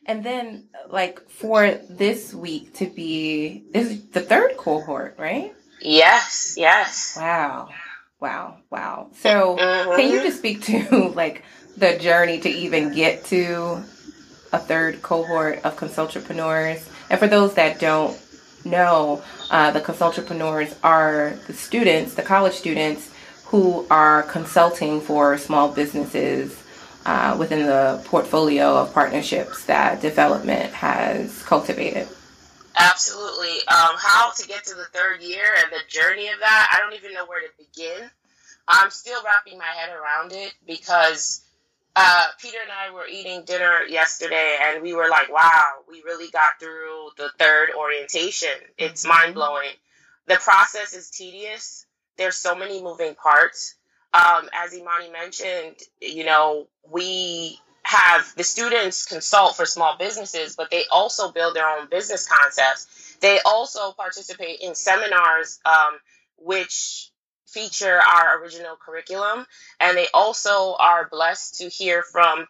and 0.06 0.24
then 0.24 0.68
like 0.88 1.28
for 1.28 1.72
this 1.90 2.32
week 2.32 2.74
to 2.74 2.86
be 2.86 3.64
is 3.74 4.06
the 4.08 4.20
third 4.20 4.56
cohort 4.56 5.16
right? 5.18 5.54
Yes 5.80 6.54
yes. 6.56 7.16
Wow. 7.20 7.68
Wow 8.20 8.58
wow. 8.70 9.10
So 9.16 9.56
mm-hmm. 9.56 9.96
can 9.96 10.10
you 10.10 10.22
just 10.22 10.38
speak 10.38 10.62
to 10.62 11.08
like 11.14 11.42
the 11.76 11.98
journey 11.98 12.40
to 12.40 12.48
even 12.48 12.94
get 12.94 13.24
to 13.26 13.82
a 14.52 14.58
third 14.58 15.02
cohort 15.02 15.60
of 15.64 15.76
consultrepreneurs 15.76 16.88
and 17.10 17.18
for 17.18 17.26
those 17.26 17.54
that 17.54 17.78
don't 17.78 18.20
know, 18.66 19.22
uh, 19.50 19.70
the 19.70 19.80
consultrepreneurs 19.80 20.74
are 20.82 21.38
the 21.46 21.52
students, 21.52 22.14
the 22.14 22.22
college 22.22 22.54
students 22.54 23.12
who 23.44 23.86
are 23.90 24.24
consulting 24.24 25.00
for 25.00 25.38
small 25.38 25.68
businesses 25.68 26.62
uh, 27.06 27.36
within 27.38 27.66
the 27.66 28.02
portfolio 28.04 28.76
of 28.76 28.92
partnerships 28.92 29.64
that 29.66 30.02
Difvelopment 30.02 30.72
has 30.72 31.40
cultivated. 31.44 32.08
Absolutely. 32.76 33.58
Um, 33.68 33.94
how 33.96 34.32
to 34.32 34.46
get 34.46 34.64
to 34.64 34.74
the 34.74 34.84
third 34.92 35.22
year 35.22 35.44
and 35.62 35.72
the 35.72 35.88
journey 35.88 36.28
of 36.28 36.40
that, 36.40 36.68
I 36.72 36.80
don't 36.80 36.94
even 36.98 37.14
know 37.14 37.24
where 37.24 37.40
to 37.40 37.48
begin. 37.56 38.10
I'm 38.66 38.90
still 38.90 39.22
wrapping 39.24 39.56
my 39.56 39.64
head 39.64 39.94
around 39.94 40.32
it 40.32 40.52
because 40.66 41.42
uh, 41.94 42.26
Peter 42.42 42.58
and 42.60 42.72
I 42.72 42.92
were 42.92 43.06
eating 43.06 43.44
dinner 43.44 43.82
yesterday, 43.88 44.58
and 44.60 44.82
we 44.82 44.92
were 44.92 45.08
like, 45.08 45.32
"Wow, 45.32 45.84
we 45.88 46.02
really 46.02 46.28
got 46.30 46.58
through 46.58 47.10
the 47.16 47.30
third 47.38 47.70
orientation. 47.78 48.50
It's 48.76 49.06
mm-hmm. 49.06 49.16
mind 49.16 49.34
blowing. 49.34 49.70
The 50.26 50.34
process 50.34 50.92
is 50.92 51.08
tedious. 51.08 51.86
There's 52.18 52.36
so 52.36 52.56
many 52.56 52.82
moving 52.82 53.14
parts. 53.14 53.76
Um, 54.16 54.48
as 54.54 54.74
Imani 54.74 55.10
mentioned, 55.10 55.76
you 56.00 56.24
know, 56.24 56.68
we 56.90 57.60
have 57.82 58.32
the 58.36 58.44
students 58.44 59.04
consult 59.04 59.56
for 59.56 59.66
small 59.66 59.96
businesses, 59.98 60.56
but 60.56 60.70
they 60.70 60.84
also 60.90 61.30
build 61.30 61.54
their 61.54 61.68
own 61.68 61.88
business 61.88 62.26
concepts. 62.26 63.16
They 63.20 63.40
also 63.44 63.92
participate 63.92 64.60
in 64.60 64.74
seminars, 64.74 65.60
um, 65.66 65.98
which 66.38 67.10
feature 67.46 68.00
our 68.00 68.40
original 68.42 68.76
curriculum. 68.76 69.46
And 69.80 69.96
they 69.96 70.06
also 70.12 70.74
are 70.78 71.08
blessed 71.08 71.58
to 71.58 71.68
hear 71.68 72.02
from 72.02 72.46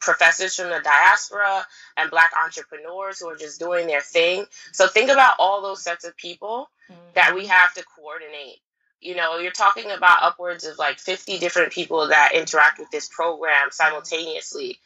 professors 0.00 0.56
from 0.56 0.70
the 0.70 0.80
diaspora 0.82 1.66
and 1.96 2.10
black 2.10 2.32
entrepreneurs 2.42 3.20
who 3.20 3.28
are 3.28 3.36
just 3.36 3.60
doing 3.60 3.86
their 3.86 4.00
thing. 4.00 4.46
So 4.72 4.88
think 4.88 5.10
about 5.10 5.34
all 5.38 5.62
those 5.62 5.84
sets 5.84 6.04
of 6.04 6.16
people 6.16 6.70
mm-hmm. 6.90 7.00
that 7.14 7.34
we 7.34 7.46
have 7.46 7.74
to 7.74 7.84
coordinate. 7.96 8.60
You 9.00 9.16
know, 9.16 9.38
you're 9.38 9.52
talking 9.52 9.90
about 9.90 10.22
upwards 10.22 10.64
of 10.64 10.78
like 10.78 10.98
50 10.98 11.38
different 11.38 11.72
people 11.72 12.08
that 12.08 12.32
interact 12.34 12.78
with 12.78 12.90
this 12.90 13.08
program 13.08 13.68
simultaneously. 13.70 14.78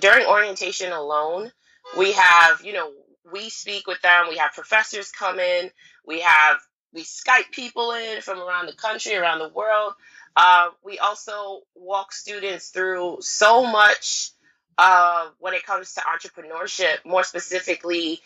During 0.00 0.26
orientation 0.26 0.92
alone, 0.92 1.50
we 1.96 2.12
have, 2.12 2.64
you 2.64 2.72
know, 2.72 2.90
we 3.32 3.48
speak 3.48 3.86
with 3.86 4.00
them, 4.02 4.26
we 4.28 4.36
have 4.36 4.52
professors 4.52 5.10
come 5.10 5.38
in, 5.38 5.70
we 6.06 6.20
have 6.20 6.58
we 6.92 7.02
Skype 7.02 7.50
people 7.50 7.92
in 7.92 8.22
from 8.22 8.40
around 8.40 8.66
the 8.66 8.72
country, 8.72 9.14
around 9.14 9.38
the 9.38 9.50
world. 9.50 9.92
Uh, 10.34 10.68
we 10.84 10.98
also 10.98 11.60
walk 11.74 12.12
students 12.12 12.68
through 12.68 13.18
so 13.20 13.64
much 13.66 14.30
uh, 14.78 15.28
when 15.38 15.54
it 15.54 15.64
comes 15.64 15.94
to 15.94 16.00
entrepreneurship, 16.00 17.04
more 17.04 17.24
specifically 17.24 18.20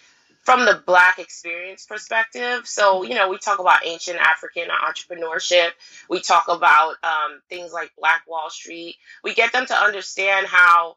from 0.50 0.64
the 0.64 0.82
Black 0.84 1.20
experience 1.20 1.86
perspective. 1.86 2.66
So, 2.66 3.04
you 3.04 3.14
know, 3.14 3.28
we 3.28 3.38
talk 3.38 3.60
about 3.60 3.86
ancient 3.86 4.18
African 4.18 4.64
entrepreneurship. 4.68 5.70
We 6.08 6.20
talk 6.20 6.48
about 6.48 6.96
um, 7.04 7.40
things 7.48 7.72
like 7.72 7.92
Black 7.96 8.24
Wall 8.26 8.50
Street. 8.50 8.96
We 9.22 9.32
get 9.34 9.52
them 9.52 9.66
to 9.66 9.74
understand 9.74 10.48
how 10.48 10.96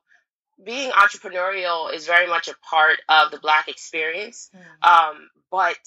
being 0.63 0.89
entrepreneurial 0.89 1.93
is 1.93 2.07
very 2.07 2.27
much 2.27 2.47
a 2.47 2.55
part 2.67 2.97
of 3.07 3.29
the 3.29 3.37
Black 3.37 3.67
experience. 3.67 4.49
Mm. 4.55 4.89
Um, 4.89 5.29
but 5.51 5.77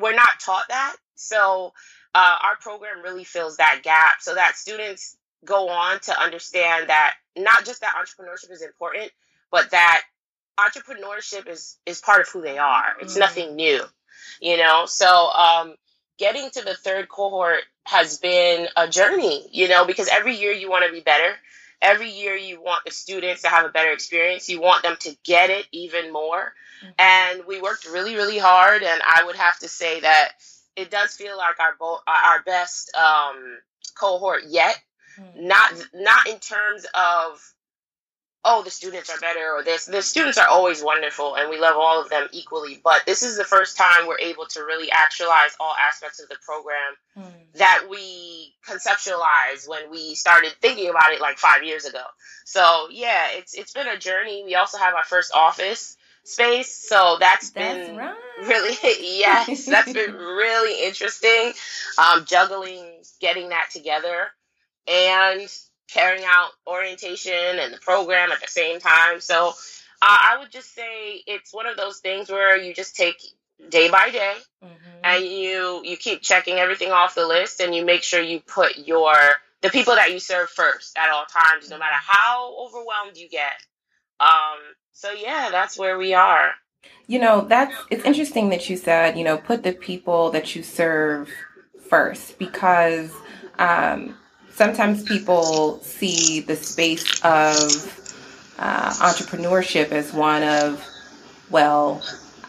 we're 0.00 0.14
not 0.14 0.40
taught 0.40 0.66
that. 0.68 0.96
So 1.14 1.74
uh, 2.12 2.38
our 2.42 2.56
program 2.56 3.02
really 3.02 3.24
fills 3.24 3.58
that 3.58 3.82
gap 3.84 4.16
so 4.20 4.34
that 4.34 4.56
students 4.56 5.16
go 5.44 5.68
on 5.68 6.00
to 6.00 6.20
understand 6.20 6.88
that 6.88 7.14
not 7.36 7.64
just 7.64 7.82
that 7.82 7.94
entrepreneurship 7.94 8.50
is 8.50 8.62
important, 8.62 9.12
but 9.52 9.70
that 9.70 10.02
entrepreneurship 10.58 11.48
is 11.48 11.76
is 11.86 12.00
part 12.00 12.20
of 12.20 12.28
who 12.28 12.42
they 12.42 12.58
are. 12.58 12.96
It's 13.00 13.16
mm 13.16 13.20
nothing 13.20 13.56
new, 13.56 13.82
you 14.40 14.56
know. 14.56 14.86
So 14.86 15.06
um, 15.06 15.74
getting 16.18 16.50
to 16.50 16.62
the 16.62 16.74
third 16.74 17.08
cohort 17.08 17.60
has 17.84 18.18
been 18.18 18.68
a 18.76 18.88
journey, 18.88 19.46
you 19.52 19.68
know, 19.68 19.84
because 19.84 20.08
every 20.08 20.36
year 20.36 20.52
you 20.52 20.70
want 20.70 20.86
to 20.86 20.92
be 20.92 21.00
better. 21.00 21.34
Every 21.82 22.10
year 22.10 22.34
you 22.34 22.62
want 22.62 22.84
the 22.84 22.90
students 22.90 23.42
to 23.42 23.48
have 23.48 23.66
a 23.66 23.68
better 23.68 23.92
experience. 23.92 24.48
You 24.48 24.60
want 24.60 24.82
them 24.82 24.96
to 25.00 25.16
get 25.24 25.50
it 25.50 25.66
even 25.72 26.12
more. 26.12 26.54
Mm-hmm. 26.82 26.92
And 26.98 27.46
we 27.46 27.60
worked 27.60 27.86
really, 27.86 28.14
really 28.14 28.38
hard. 28.38 28.82
And 28.82 29.00
I 29.04 29.24
would 29.24 29.36
have 29.36 29.58
to 29.58 29.68
say 29.68 30.00
that 30.00 30.32
it 30.74 30.90
does 30.90 31.14
feel 31.14 31.36
like 31.36 31.60
our 31.60 31.74
bo- 31.78 32.00
our 32.06 32.42
best 32.44 32.94
um, 32.94 33.58
cohort 33.94 34.44
yet. 34.48 34.80
Mm-hmm. 35.20 35.48
Not 35.48 35.72
not 35.94 36.26
in 36.28 36.38
terms 36.38 36.86
of 36.94 37.54
oh 38.46 38.62
the 38.62 38.70
students 38.70 39.10
are 39.10 39.18
better 39.18 39.52
or 39.52 39.62
this. 39.62 39.86
The 39.86 40.00
students 40.00 40.38
are 40.38 40.48
always 40.48 40.82
wonderful 40.82 41.34
and 41.34 41.50
we 41.50 41.58
love 41.58 41.76
all 41.76 42.00
of 42.00 42.08
them 42.08 42.28
equally. 42.32 42.80
But 42.82 43.02
this 43.04 43.22
is 43.22 43.36
the 43.36 43.44
first 43.44 43.76
time 43.76 44.06
we're 44.06 44.20
able 44.20 44.46
to 44.46 44.60
really 44.60 44.90
actualize 44.90 45.56
all 45.60 45.74
aspects 45.78 46.20
of 46.22 46.28
the 46.28 46.36
program 46.44 46.94
mm-hmm. 47.18 47.58
that 47.58 47.86
we 47.90 48.54
conceptualized 48.66 49.68
when 49.68 49.90
we 49.90 50.14
started 50.14 50.54
thinking 50.62 50.88
about 50.88 51.12
it 51.12 51.20
like 51.20 51.38
five 51.38 51.64
years 51.64 51.84
ago. 51.84 52.02
So 52.44 52.88
yeah, 52.90 53.26
it's 53.32 53.54
it's 53.54 53.72
been 53.72 53.88
a 53.88 53.98
journey. 53.98 54.44
We 54.44 54.54
also 54.54 54.78
have 54.78 54.94
our 54.94 55.04
first 55.04 55.34
office 55.34 55.96
space. 56.26 56.72
So 56.72 57.16
that's, 57.20 57.50
that's 57.50 57.88
been 57.88 57.96
right. 57.96 58.16
really, 58.46 58.76
yes, 59.18 59.66
that's 59.66 59.92
been 59.92 60.14
really 60.14 60.86
interesting. 60.86 61.52
Um, 61.98 62.24
juggling, 62.24 62.84
getting 63.20 63.50
that 63.50 63.70
together, 63.72 64.28
and 64.86 65.48
carrying 65.88 66.24
out 66.26 66.50
orientation 66.66 67.32
and 67.32 67.72
the 67.72 67.78
program 67.78 68.32
at 68.32 68.40
the 68.40 68.48
same 68.48 68.80
time. 68.80 69.20
So 69.20 69.48
uh, 69.48 69.52
I 70.02 70.36
would 70.40 70.50
just 70.50 70.74
say 70.74 71.22
it's 71.26 71.52
one 71.52 71.66
of 71.66 71.76
those 71.76 71.98
things 71.98 72.28
where 72.28 72.56
you 72.56 72.74
just 72.74 72.96
take 72.96 73.16
day 73.70 73.90
by 73.90 74.10
day 74.10 74.34
mm-hmm. 74.62 75.00
and 75.02 75.24
you 75.24 75.80
you 75.82 75.96
keep 75.96 76.20
checking 76.20 76.56
everything 76.56 76.92
off 76.92 77.14
the 77.14 77.26
list 77.26 77.60
and 77.60 77.74
you 77.74 77.84
make 77.84 78.02
sure 78.02 78.20
you 78.20 78.40
put 78.40 78.76
your 78.76 79.14
the 79.62 79.70
people 79.70 79.94
that 79.94 80.12
you 80.12 80.20
serve 80.20 80.50
first 80.50 80.96
at 80.98 81.10
all 81.10 81.24
times 81.24 81.70
no 81.70 81.78
matter 81.78 81.96
how 81.96 82.54
overwhelmed 82.58 83.16
you 83.16 83.26
get 83.30 83.54
um 84.20 84.58
so 84.96 85.12
yeah, 85.12 85.50
that's 85.50 85.78
where 85.78 85.98
we 85.98 86.14
are. 86.14 86.52
You 87.06 87.18
know, 87.18 87.42
that's 87.42 87.74
it's 87.90 88.02
interesting 88.06 88.48
that 88.48 88.70
you 88.70 88.78
said, 88.78 89.18
you 89.18 89.24
know, 89.24 89.36
put 89.36 89.62
the 89.62 89.72
people 89.72 90.30
that 90.30 90.56
you 90.56 90.62
serve 90.62 91.28
first 91.86 92.38
because 92.38 93.12
um, 93.58 94.16
sometimes 94.56 95.02
people 95.02 95.78
see 95.82 96.40
the 96.40 96.56
space 96.56 97.20
of 97.22 98.04
uh, 98.58 98.90
entrepreneurship 98.94 99.92
as 99.92 100.12
one 100.12 100.42
of, 100.42 100.84
well, 101.50 102.02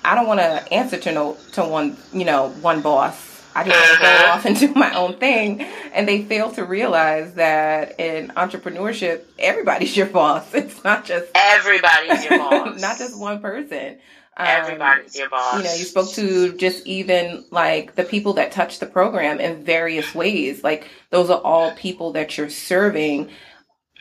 I 0.05 0.15
don't 0.15 0.25
want 0.25 0.39
to 0.39 0.73
answer 0.73 0.97
to 0.97 1.11
no 1.11 1.37
to 1.53 1.65
one, 1.65 1.97
you 2.13 2.23
know, 2.23 2.49
one 2.61 2.81
boss. 2.81 3.25
I 3.53 3.63
just 3.63 3.75
want 3.75 3.97
to 3.97 4.01
go 4.01 4.07
uh-huh. 4.07 4.33
off 4.33 4.45
and 4.45 4.59
do 4.59 4.73
my 4.73 4.93
own 4.95 5.15
thing. 5.15 5.61
And 5.93 6.07
they 6.07 6.23
fail 6.23 6.51
to 6.53 6.63
realize 6.63 7.33
that 7.33 7.99
in 7.99 8.29
entrepreneurship, 8.29 9.23
everybody's 9.37 9.97
your 9.97 10.05
boss. 10.05 10.53
It's 10.53 10.83
not 10.83 11.05
just 11.05 11.29
everybody's 11.35 12.23
your 12.23 12.37
boss. 12.49 12.79
not 12.79 12.97
just 12.97 13.19
one 13.19 13.41
person. 13.41 13.97
Um, 14.39 14.45
everybody's 14.47 15.17
your 15.17 15.29
boss. 15.29 15.57
You 15.57 15.63
know, 15.63 15.73
you 15.73 15.83
spoke 15.83 16.11
to 16.11 16.53
just 16.53 16.85
even 16.85 17.43
like 17.49 17.95
the 17.95 18.03
people 18.03 18.33
that 18.33 18.51
touch 18.51 18.77
the 18.77 18.85
program 18.85 19.39
in 19.39 19.63
various 19.63 20.13
ways. 20.13 20.63
Like 20.63 20.87
those 21.09 21.31
are 21.31 21.41
all 21.41 21.71
people 21.71 22.13
that 22.13 22.37
you're 22.37 22.49
serving 22.49 23.29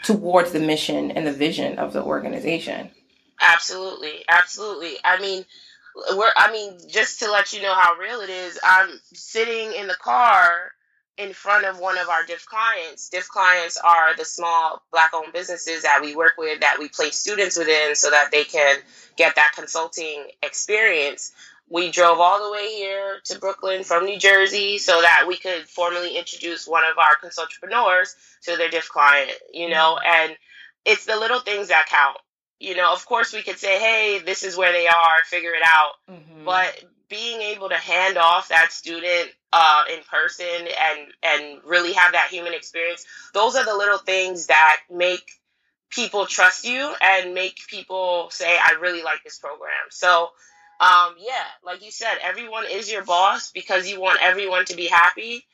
towards 0.03 0.53
the 0.53 0.61
mission 0.61 1.11
and 1.11 1.27
the 1.27 1.33
vision 1.33 1.79
of 1.79 1.95
the 1.95 2.03
organization. 2.03 2.91
Absolutely. 3.41 4.25
Absolutely. 4.29 4.97
I 5.03 5.19
mean, 5.21 5.47
we're 6.15 6.33
I 6.37 6.53
mean, 6.53 6.79
just 6.87 7.21
to 7.21 7.31
let 7.31 7.55
you 7.55 7.63
know 7.63 7.75
how 7.75 7.95
real 7.95 8.21
it 8.21 8.31
is, 8.31 8.59
I'm 8.63 8.91
sitting 9.15 9.73
in 9.73 9.87
the 9.87 9.95
car 9.95 10.73
in 11.19 11.33
front 11.33 11.65
of 11.65 11.79
one 11.79 11.99
of 11.99 12.09
our 12.09 12.25
DIF 12.25 12.47
clients. 12.47 13.09
DIF 13.09 13.29
clients 13.29 13.79
are 13.79 14.15
the 14.17 14.25
small 14.25 14.83
black 14.93 15.13
owned 15.15 15.33
businesses 15.33 15.83
that 15.83 16.01
we 16.03 16.15
work 16.15 16.35
with 16.37 16.61
that 16.61 16.79
we 16.79 16.89
place 16.89 17.19
students 17.19 17.57
within 17.57 17.95
so 17.95 18.11
that 18.11 18.31
they 18.31 18.45
can 18.45 18.79
get 19.17 19.37
that 19.37 19.53
consulting 19.55 20.25
experience. 20.43 21.33
We 21.69 21.91
drove 21.91 22.21
all 22.21 22.45
the 22.45 22.53
way 22.53 22.69
here 22.69 23.21
to 23.25 23.39
Brooklyn 23.39 23.83
from 23.83 24.05
New 24.05 24.19
Jersey 24.19 24.79
so 24.79 25.01
that 25.01 25.25
we 25.27 25.37
could 25.37 25.69
formally 25.69 26.17
introduce 26.17 26.67
one 26.67 26.85
of 26.85 26.99
our 26.99 27.17
consultpreneurs 27.17 28.15
to 28.43 28.57
their 28.57 28.69
DIF 28.69 28.89
client, 28.89 29.33
you 29.53 29.69
know, 29.69 29.99
mm-hmm. 30.01 30.31
and 30.31 30.37
it's 30.85 31.07
the 31.07 31.17
little 31.17 31.41
things 31.41 31.69
that 31.69 31.87
count 31.89 32.19
you 32.59 32.75
know, 32.75 32.93
of 32.93 33.05
course 33.07 33.33
we 33.33 33.43
could 33.43 33.59
say, 33.59 33.79
hey, 33.79 34.21
this 34.25 34.43
is 34.43 34.57
where 34.57 34.73
they 34.73 34.87
are, 34.87 35.23
figure 35.25 35.51
it 35.51 35.63
out. 35.65 35.93
Mm-hmm. 36.11 36.45
But 36.45 36.85
being 37.09 37.41
able 37.41 37.69
to 37.69 37.77
hand 37.77 38.17
off 38.17 38.49
that 38.49 38.73
student 38.73 39.31
uh, 39.53 39.85
in 39.93 40.01
person 40.11 40.47
and 40.47 41.09
and 41.23 41.61
really 41.65 41.93
have 41.93 42.13
that 42.13 42.29
human 42.31 42.55
experience, 42.55 43.05
those 43.33 43.57
are 43.57 43.65
the 43.65 43.77
little 43.77 43.99
things 43.99 44.47
that 44.47 44.81
make 44.91 45.31
people 45.91 46.27
trust 46.27 46.65
you 46.65 46.95
and 47.01 47.35
make 47.35 47.59
people 47.69 48.29
say, 48.31 48.59
I 48.59 48.77
really 48.81 49.03
like 49.03 49.23
this 49.25 49.39
program. 49.39 49.71
So 49.91 50.31
um, 50.81 51.15
yeah, 51.19 51.45
like 51.65 51.85
you 51.85 51.91
said, 51.91 52.19
everyone 52.23 52.65
is 52.71 52.91
your 52.91 53.05
boss 53.05 53.51
because 53.53 53.89
you 53.89 54.01
want 54.01 54.19
everyone 54.23 54.67
to 54.67 54.77
be 54.77 54.89
happy 54.89 55.45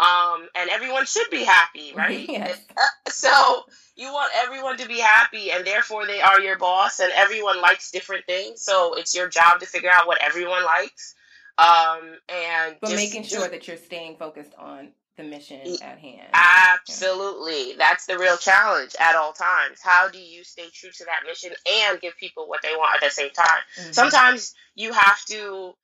um, 0.00 0.48
and 0.54 0.70
everyone 0.70 1.06
should 1.06 1.28
be 1.30 1.44
happy, 1.44 1.92
right? 1.96 2.28
Yes. 2.28 2.60
So 3.10 3.64
you 3.96 4.12
want 4.12 4.30
everyone 4.44 4.76
to 4.76 4.86
be 4.86 5.00
happy, 5.00 5.50
and 5.50 5.66
therefore 5.66 6.06
they 6.06 6.20
are 6.20 6.40
your 6.40 6.56
boss, 6.56 7.00
and 7.00 7.10
everyone 7.16 7.60
likes 7.60 7.90
different 7.90 8.26
things. 8.26 8.62
So 8.62 8.94
it's 8.94 9.12
your 9.12 9.28
job 9.28 9.58
to 9.60 9.66
figure 9.66 9.90
out 9.92 10.06
what 10.06 10.22
everyone 10.22 10.62
likes, 10.62 11.14
um, 11.56 12.16
and 12.28 12.76
but 12.80 12.90
making 12.90 13.24
sure 13.24 13.48
that 13.48 13.66
you're 13.66 13.78
staying 13.78 14.16
focused 14.16 14.52
on 14.56 14.90
the 15.16 15.24
mission 15.24 15.60
at 15.82 15.98
hand. 15.98 16.28
Absolutely, 16.32 17.70
yeah. 17.70 17.74
that's 17.78 18.06
the 18.06 18.18
real 18.18 18.36
challenge 18.36 18.94
at 19.00 19.16
all 19.16 19.32
times. 19.32 19.80
How 19.82 20.08
do 20.08 20.18
you 20.18 20.44
stay 20.44 20.68
true 20.72 20.90
to 20.90 21.04
that 21.06 21.26
mission 21.26 21.50
and 21.82 22.00
give 22.00 22.16
people 22.18 22.46
what 22.46 22.60
they 22.62 22.76
want 22.76 22.94
at 22.94 23.08
the 23.08 23.10
same 23.10 23.30
time? 23.30 23.46
Mm-hmm. 23.80 23.92
Sometimes 23.92 24.54
you 24.76 24.92
have 24.92 25.24
to 25.30 25.74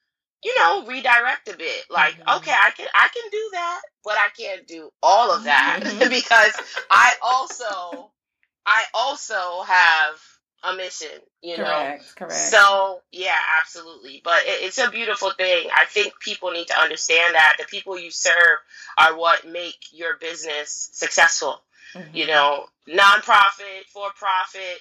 you 0.45 0.55
know, 0.59 0.85
redirect 0.87 1.49
a 1.49 1.57
bit. 1.57 1.85
Like, 1.91 2.15
mm-hmm. 2.15 2.37
okay, 2.37 2.53
I 2.53 2.71
can 2.71 2.87
I 2.95 3.09
can 3.13 3.31
do 3.31 3.49
that, 3.53 3.81
but 4.05 4.15
I 4.15 4.29
can't 4.39 4.67
do 4.67 4.91
all 5.03 5.33
of 5.33 5.45
that 5.45 5.81
mm-hmm. 5.85 6.09
because 6.11 6.53
I 6.91 7.15
also 7.23 8.11
I 8.67 8.85
also 8.95 9.63
have 9.63 10.21
a 10.63 10.77
mission, 10.77 11.09
you 11.43 11.57
correct, 11.57 12.03
know. 12.03 12.27
Correct. 12.27 12.35
So 12.35 13.01
yeah, 13.11 13.37
absolutely. 13.61 14.21
But 14.23 14.43
it, 14.45 14.65
it's 14.65 14.79
a 14.79 14.91
beautiful 14.91 15.31
thing. 15.31 15.69
I 15.75 15.87
think 15.87 16.15
people 16.21 16.51
need 16.51 16.69
to 16.69 16.79
understand 16.79 17.35
that 17.35 17.57
the 17.59 17.65
people 17.65 17.99
you 17.99 18.11
serve 18.11 18.59
are 18.99 19.17
what 19.17 19.47
make 19.47 19.77
your 19.93 20.17
business 20.19 20.91
successful. 20.93 21.63
Mm-hmm. 21.95 22.17
You 22.17 22.27
know, 22.27 22.67
nonprofit, 22.89 23.87
for 23.93 24.11
profit, 24.17 24.81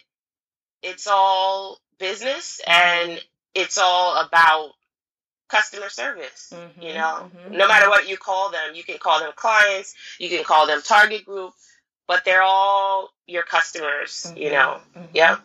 it's 0.81 1.07
all 1.07 1.79
business 1.99 2.59
mm-hmm. 2.67 3.11
and 3.11 3.25
it's 3.55 3.77
all 3.77 4.25
about 4.25 4.71
customer 5.53 5.89
service. 5.89 6.51
Mm-hmm, 6.53 6.81
you 6.81 6.93
know, 6.95 7.29
mm-hmm. 7.29 7.55
no 7.55 7.67
matter 7.67 7.87
what 7.89 8.09
you 8.09 8.17
call 8.17 8.49
them, 8.49 8.73
you 8.73 8.83
can 8.83 8.97
call 8.97 9.19
them 9.19 9.31
clients, 9.35 9.93
you 10.19 10.29
can 10.29 10.43
call 10.43 10.65
them 10.65 10.81
target 10.81 11.25
group, 11.25 11.53
but 12.07 12.25
they're 12.25 12.41
all 12.41 13.09
your 13.27 13.43
customers. 13.43 14.25
Mm-hmm, 14.27 14.37
you 14.37 14.49
know, 14.49 14.79
mm-hmm. 14.95 15.05
yeah. 15.13 15.37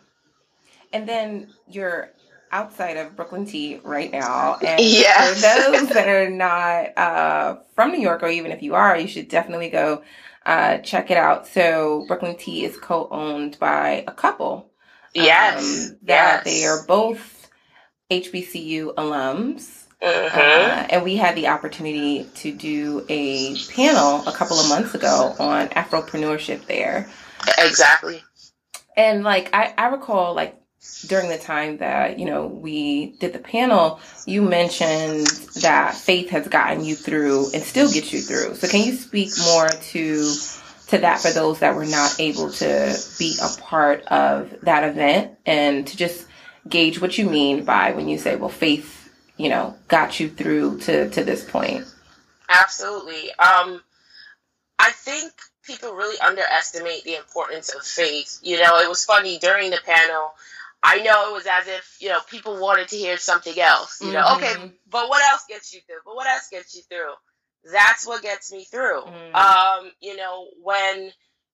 And 0.91 1.07
then 1.07 1.53
you're 1.67 2.09
outside 2.51 2.97
of 2.97 3.15
Brooklyn 3.15 3.45
Tea 3.45 3.79
right 3.83 4.11
now, 4.11 4.57
and 4.65 4.81
yes. 4.81 5.35
for 5.35 5.71
those 5.71 5.89
that 5.89 6.07
are 6.17 6.29
not 6.29 6.97
uh, 6.97 7.59
from 7.75 7.91
New 7.91 8.01
York, 8.01 8.23
or 8.23 8.29
even 8.29 8.51
if 8.51 8.63
you 8.63 8.73
are, 8.73 8.97
you 8.97 9.07
should 9.07 9.29
definitely 9.29 9.69
go 9.69 10.01
uh, 10.45 10.79
check 10.79 11.11
it 11.11 11.17
out. 11.17 11.45
So 11.45 12.05
Brooklyn 12.07 12.35
Tea 12.35 12.65
is 12.65 12.75
co-owned 12.77 13.59
by 13.59 14.03
a 14.07 14.11
couple. 14.11 14.71
Yes, 15.13 15.89
um, 15.91 15.97
that 16.03 16.43
yes. 16.43 16.43
they 16.45 16.65
are 16.65 16.83
both 16.87 17.49
HBCU 18.09 18.95
alums. 18.95 19.85
Mm-hmm. 20.01 20.37
Uh, 20.37 20.87
and 20.89 21.03
we 21.03 21.17
had 21.17 21.35
the 21.35 21.47
opportunity 21.47 22.25
to 22.35 22.53
do 22.53 23.05
a 23.09 23.55
panel 23.69 24.25
a 24.27 24.31
couple 24.31 24.57
of 24.59 24.69
months 24.69 24.95
ago 24.95 25.35
on 25.39 25.67
Afropreneurship 25.69 26.65
there. 26.67 27.09
Exactly. 27.57 28.23
And 28.95 29.23
like 29.23 29.53
I, 29.53 29.73
I 29.77 29.87
recall 29.87 30.33
like 30.35 30.55
during 31.07 31.29
the 31.29 31.37
time 31.37 31.77
that, 31.77 32.17
you 32.17 32.25
know, 32.25 32.47
we 32.47 33.17
did 33.19 33.33
the 33.33 33.39
panel, 33.39 33.99
you 34.25 34.41
mentioned 34.41 35.27
that 35.61 35.95
faith 35.95 36.29
has 36.29 36.47
gotten 36.47 36.83
you 36.83 36.95
through 36.95 37.51
and 37.53 37.61
still 37.61 37.91
gets 37.91 38.13
you 38.13 38.21
through. 38.21 38.55
So 38.55 38.67
can 38.67 38.85
you 38.85 38.93
speak 38.93 39.31
more 39.43 39.67
to 39.67 40.33
to 40.87 40.97
that 40.97 41.19
for 41.19 41.29
those 41.29 41.59
that 41.59 41.75
were 41.75 41.85
not 41.85 42.19
able 42.19 42.51
to 42.51 42.97
be 43.19 43.37
a 43.41 43.61
part 43.61 44.01
of 44.07 44.55
that 44.61 44.83
event 44.83 45.37
and 45.45 45.85
to 45.85 45.95
just 45.95 46.25
gauge 46.67 46.99
what 46.99 47.17
you 47.17 47.29
mean 47.29 47.63
by 47.63 47.91
when 47.91 48.07
you 48.07 48.17
say, 48.17 48.35
well, 48.35 48.49
faith 48.49 48.98
you 49.39 49.47
know, 49.47 49.73
got 49.87 50.19
you 50.19 50.29
through 50.29 50.79
to, 50.79 51.09
to 51.09 51.23
this 51.23 51.49
point? 51.49 51.87
Absolutely. 52.49 53.31
Um, 53.39 53.81
I 54.77 54.91
think 54.91 55.31
people 55.63 55.93
really 55.93 56.19
underestimate 56.19 57.05
the 57.05 57.15
importance 57.15 57.73
of 57.73 57.81
faith. 57.81 58.39
You 58.43 58.61
know, 58.61 58.79
it 58.79 58.89
was 58.89 59.05
funny 59.05 59.39
during 59.39 59.71
the 59.71 59.79
panel. 59.85 60.33
I 60.83 61.01
know 61.01 61.29
it 61.29 61.33
was 61.33 61.47
as 61.49 61.67
if, 61.67 61.97
you 62.01 62.09
know, 62.09 62.19
people 62.29 62.59
wanted 62.59 62.89
to 62.89 62.97
hear 62.97 63.17
something 63.17 63.57
else. 63.57 64.01
You 64.01 64.11
know, 64.11 64.23
mm-hmm. 64.23 64.43
okay, 64.43 64.71
but 64.89 65.07
what 65.07 65.23
else 65.31 65.45
gets 65.47 65.73
you 65.73 65.79
through? 65.87 65.99
But 66.05 66.15
what 66.15 66.27
else 66.27 66.49
gets 66.51 66.75
you 66.75 66.81
through? 66.81 67.13
That's 67.71 68.05
what 68.05 68.21
gets 68.21 68.51
me 68.51 68.65
through. 68.65 69.03
Mm-hmm. 69.03 69.35
Um, 69.35 69.91
you 70.01 70.17
know, 70.17 70.47
when 70.61 71.11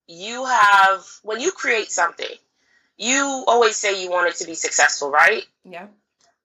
you 0.08 0.46
have, 0.46 1.06
when 1.22 1.40
you 1.40 1.52
create 1.52 1.92
something, 1.92 2.36
you 2.98 3.44
always 3.48 3.76
say 3.76 4.02
you 4.02 4.10
want 4.10 4.30
it 4.30 4.38
to 4.38 4.46
be 4.46 4.56
successful, 4.56 5.12
right? 5.12 5.44
Yeah. 5.64 5.88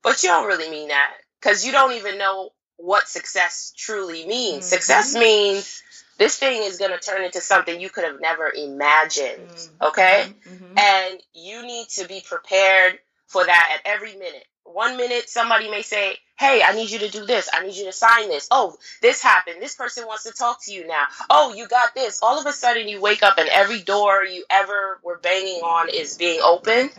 But 0.02 0.22
you 0.22 0.30
don't 0.30 0.46
really 0.46 0.70
mean 0.70 0.88
that 0.88 1.12
because 1.40 1.64
you 1.64 1.72
don't 1.72 1.92
even 1.92 2.18
know 2.18 2.50
what 2.76 3.08
success 3.08 3.72
truly 3.76 4.26
means. 4.26 4.64
Mm-hmm. 4.64 4.74
Success 4.74 5.14
means 5.14 5.82
this 6.18 6.38
thing 6.38 6.62
is 6.62 6.78
going 6.78 6.90
to 6.90 6.98
turn 6.98 7.24
into 7.24 7.40
something 7.40 7.80
you 7.80 7.90
could 7.90 8.04
have 8.04 8.20
never 8.20 8.52
imagined. 8.54 9.48
Mm-hmm. 9.48 9.84
Okay? 9.86 10.24
Mm-hmm. 10.48 10.78
And 10.78 11.22
you 11.34 11.62
need 11.62 11.88
to 11.96 12.06
be 12.06 12.22
prepared 12.26 12.98
for 13.26 13.44
that 13.44 13.70
at 13.74 13.90
every 13.90 14.14
minute. 14.14 14.44
One 14.72 14.96
minute, 14.96 15.28
somebody 15.28 15.70
may 15.70 15.82
say, 15.82 16.16
Hey, 16.38 16.62
I 16.64 16.74
need 16.74 16.90
you 16.90 17.00
to 17.00 17.08
do 17.10 17.26
this. 17.26 17.50
I 17.52 17.66
need 17.66 17.76
you 17.76 17.84
to 17.84 17.92
sign 17.92 18.28
this. 18.28 18.48
Oh, 18.50 18.74
this 19.02 19.22
happened. 19.22 19.60
This 19.60 19.74
person 19.74 20.06
wants 20.06 20.24
to 20.24 20.32
talk 20.32 20.64
to 20.64 20.72
you 20.72 20.86
now. 20.86 21.04
Oh, 21.28 21.52
you 21.54 21.68
got 21.68 21.94
this. 21.94 22.20
All 22.22 22.40
of 22.40 22.46
a 22.46 22.52
sudden, 22.52 22.88
you 22.88 23.00
wake 23.00 23.22
up 23.22 23.36
and 23.36 23.48
every 23.48 23.82
door 23.82 24.24
you 24.24 24.44
ever 24.48 24.98
were 25.04 25.18
banging 25.18 25.60
on 25.60 25.88
is 25.90 26.16
being 26.16 26.40
opened. 26.42 26.90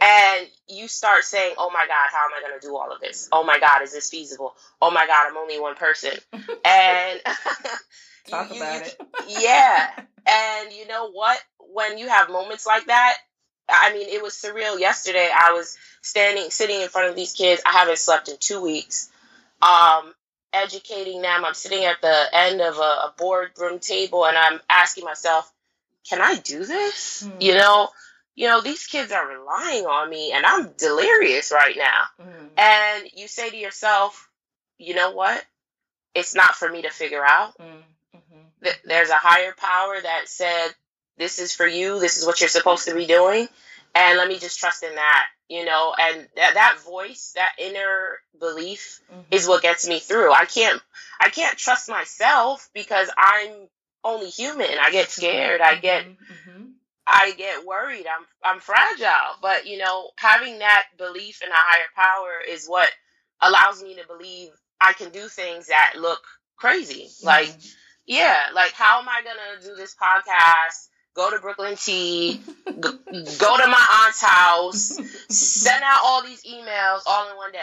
And 0.00 0.48
you 0.68 0.86
start 0.86 1.24
saying, 1.24 1.54
"Oh 1.58 1.70
my 1.72 1.86
God, 1.86 2.08
how 2.10 2.24
am 2.26 2.32
I 2.36 2.46
going 2.46 2.60
to 2.60 2.66
do 2.66 2.76
all 2.76 2.92
of 2.92 3.00
this? 3.00 3.28
Oh 3.32 3.42
my 3.42 3.58
God, 3.58 3.82
is 3.82 3.92
this 3.92 4.10
feasible? 4.10 4.54
Oh 4.80 4.90
my 4.90 5.06
God, 5.06 5.26
I'm 5.28 5.36
only 5.36 5.58
one 5.58 5.74
person." 5.74 6.12
and 6.64 7.20
talk 8.28 8.50
you, 8.50 8.56
about 8.56 8.76
you, 8.76 8.86
it. 8.86 9.00
yeah, 9.28 9.90
and 10.26 10.72
you 10.72 10.86
know 10.86 11.10
what? 11.10 11.38
When 11.72 11.98
you 11.98 12.08
have 12.08 12.28
moments 12.28 12.66
like 12.66 12.86
that, 12.86 13.16
I 13.68 13.92
mean, 13.92 14.08
it 14.08 14.22
was 14.22 14.34
surreal. 14.34 14.78
Yesterday, 14.78 15.30
I 15.32 15.52
was 15.52 15.76
standing, 16.02 16.50
sitting 16.50 16.80
in 16.80 16.88
front 16.88 17.10
of 17.10 17.16
these 17.16 17.32
kids. 17.32 17.62
I 17.64 17.72
haven't 17.72 17.98
slept 17.98 18.28
in 18.28 18.36
two 18.38 18.60
weeks. 18.60 19.10
Um, 19.62 20.14
educating 20.52 21.22
them. 21.22 21.44
I'm 21.44 21.54
sitting 21.54 21.84
at 21.84 22.00
the 22.00 22.26
end 22.32 22.60
of 22.60 22.76
a, 22.76 22.80
a 22.80 23.14
boardroom 23.16 23.78
table, 23.78 24.26
and 24.26 24.36
I'm 24.36 24.60
asking 24.68 25.04
myself, 25.04 25.50
"Can 26.08 26.20
I 26.20 26.36
do 26.36 26.64
this?" 26.64 27.26
Mm. 27.26 27.42
You 27.42 27.54
know 27.54 27.88
you 28.34 28.48
know, 28.48 28.60
these 28.60 28.86
kids 28.86 29.12
are 29.12 29.28
relying 29.28 29.86
on 29.86 30.10
me 30.10 30.32
and 30.32 30.44
I'm 30.44 30.72
delirious 30.76 31.52
right 31.52 31.76
now. 31.76 32.04
Mm-hmm. 32.20 32.46
And 32.56 33.10
you 33.14 33.28
say 33.28 33.50
to 33.50 33.56
yourself, 33.56 34.28
you 34.78 34.94
know 34.94 35.12
what? 35.12 35.44
It's 36.14 36.34
not 36.34 36.54
for 36.54 36.68
me 36.68 36.82
to 36.82 36.90
figure 36.90 37.24
out. 37.24 37.56
Mm-hmm. 37.58 38.68
There's 38.84 39.10
a 39.10 39.14
higher 39.14 39.54
power 39.56 39.96
that 40.02 40.28
said, 40.28 40.68
this 41.16 41.38
is 41.38 41.54
for 41.54 41.66
you. 41.66 41.98
This 42.00 42.16
is 42.16 42.26
what 42.26 42.40
you're 42.40 42.48
supposed 42.48 42.86
to 42.88 42.94
be 42.94 43.06
doing. 43.06 43.48
And 43.94 44.18
let 44.18 44.28
me 44.28 44.38
just 44.38 44.58
trust 44.58 44.82
in 44.82 44.94
that, 44.94 45.26
you 45.48 45.64
know, 45.64 45.94
and 45.98 46.26
that, 46.36 46.54
that 46.54 46.78
voice, 46.84 47.32
that 47.36 47.52
inner 47.58 48.18
belief 48.40 49.00
mm-hmm. 49.10 49.20
is 49.30 49.46
what 49.46 49.62
gets 49.62 49.86
me 49.86 50.00
through. 50.00 50.32
I 50.32 50.46
can't, 50.46 50.80
I 51.20 51.28
can't 51.28 51.56
trust 51.56 51.88
myself 51.88 52.68
because 52.74 53.08
I'm 53.16 53.68
only 54.02 54.30
human. 54.30 54.66
I 54.80 54.90
get 54.90 55.10
scared. 55.10 55.60
I 55.60 55.76
get, 55.76 56.04
mm-hmm. 56.06 56.50
Mm-hmm. 56.50 56.64
I 57.06 57.32
get 57.36 57.66
worried. 57.66 58.06
I'm 58.06 58.24
I'm 58.42 58.60
fragile, 58.60 59.36
but 59.42 59.66
you 59.66 59.78
know, 59.78 60.10
having 60.16 60.60
that 60.60 60.86
belief 60.96 61.42
in 61.42 61.50
a 61.50 61.54
higher 61.54 61.84
power 61.94 62.40
is 62.48 62.66
what 62.66 62.90
allows 63.40 63.82
me 63.82 63.96
to 63.96 64.06
believe 64.06 64.48
I 64.80 64.94
can 64.94 65.10
do 65.10 65.28
things 65.28 65.66
that 65.66 65.94
look 65.98 66.22
crazy. 66.56 67.08
Mm-hmm. 67.08 67.26
Like, 67.26 67.54
yeah, 68.06 68.46
like 68.54 68.72
how 68.72 69.00
am 69.00 69.08
I 69.08 69.20
gonna 69.22 69.62
do 69.62 69.76
this 69.76 69.94
podcast? 69.94 70.88
Go 71.14 71.30
to 71.30 71.40
Brooklyn 71.40 71.76
Tea, 71.76 72.40
go, 72.80 72.92
go 72.92 73.56
to 73.58 73.68
my 73.68 74.04
aunt's 74.04 74.22
house, 74.22 74.98
send 75.28 75.82
out 75.84 76.00
all 76.04 76.24
these 76.24 76.42
emails 76.44 77.02
all 77.06 77.30
in 77.30 77.36
one 77.36 77.52
day. 77.52 77.60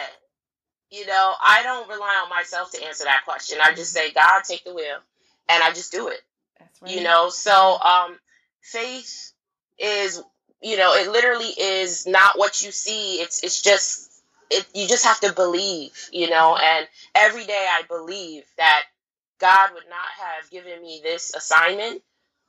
you 0.90 1.06
know, 1.06 1.34
I 1.42 1.62
don't 1.62 1.88
rely 1.88 2.20
on 2.24 2.30
myself 2.30 2.70
to 2.72 2.84
answer 2.84 3.04
that 3.04 3.22
question. 3.24 3.58
I 3.62 3.74
just 3.74 3.92
say, 3.92 4.12
God, 4.12 4.42
take 4.44 4.64
the 4.64 4.74
wheel, 4.74 4.98
and 5.48 5.62
I 5.62 5.70
just 5.70 5.92
do 5.92 6.08
it. 6.08 6.20
That's 6.60 6.82
right. 6.82 6.92
You 6.92 7.02
know, 7.02 7.30
so 7.30 7.78
um, 7.80 8.18
faith 8.62 9.32
is, 9.78 10.22
you 10.62 10.76
know, 10.76 10.94
it 10.94 11.10
literally 11.10 11.50
is 11.58 12.06
not 12.06 12.38
what 12.38 12.62
you 12.62 12.70
see. 12.72 13.16
It's 13.16 13.42
it's 13.44 13.62
just 13.62 14.10
it. 14.50 14.66
You 14.74 14.86
just 14.88 15.06
have 15.06 15.20
to 15.20 15.32
believe, 15.32 15.92
you 16.12 16.30
know. 16.30 16.56
And 16.62 16.88
every 17.14 17.44
day 17.46 17.66
I 17.70 17.82
believe 17.88 18.44
that 18.58 18.82
God 19.40 19.70
would 19.74 19.88
not 19.90 20.08
have 20.20 20.50
given 20.50 20.82
me 20.82 21.00
this 21.02 21.34
assignment 21.34 22.02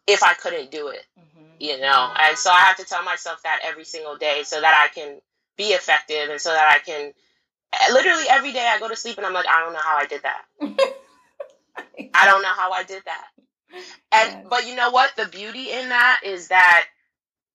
if 0.08 0.24
I 0.24 0.34
couldn't 0.34 0.72
do 0.72 0.90
it, 0.90 1.06
mm-hmm. 1.20 1.46
you 1.60 1.80
know. 1.80 2.14
And 2.20 2.38
so 2.38 2.52
I 2.52 2.60
have 2.60 2.78
to 2.78 2.86
tell 2.86 3.04
myself 3.04 3.42
that 3.44 3.60
every 3.64 3.86
single 3.86 4.18
day 4.18 4.44
so 4.44 4.60
that 4.60 4.90
I 4.90 4.94
can 4.94 5.20
be 5.58 5.66
effective 5.66 6.30
and 6.30 6.42
so 6.42 6.50
that 6.50 6.74
I 6.74 6.80
can 6.80 7.14
literally 7.92 8.24
every 8.30 8.52
day 8.52 8.68
I 8.68 8.80
go 8.80 8.88
to 8.88 8.96
sleep 8.96 9.18
and 9.18 9.26
I'm 9.26 9.34
like, 9.34 9.48
I 9.48 9.62
don't 9.62 9.74
know 9.74 9.80
how 9.80 9.98
I 9.98 10.06
did 10.06 10.22
that. 10.24 10.44
I 12.14 12.26
don't 12.26 12.42
know 12.42 12.54
how 12.54 12.72
I 12.72 12.84
did 12.84 13.04
that. 13.06 13.26
And 14.12 14.32
yes. 14.32 14.46
but 14.50 14.68
you 14.68 14.76
know 14.76 14.92
what? 14.92 15.12
The 15.16 15.28
beauty 15.28 15.72
in 15.72 15.90
that 15.90 16.22
is 16.24 16.50
that 16.50 16.86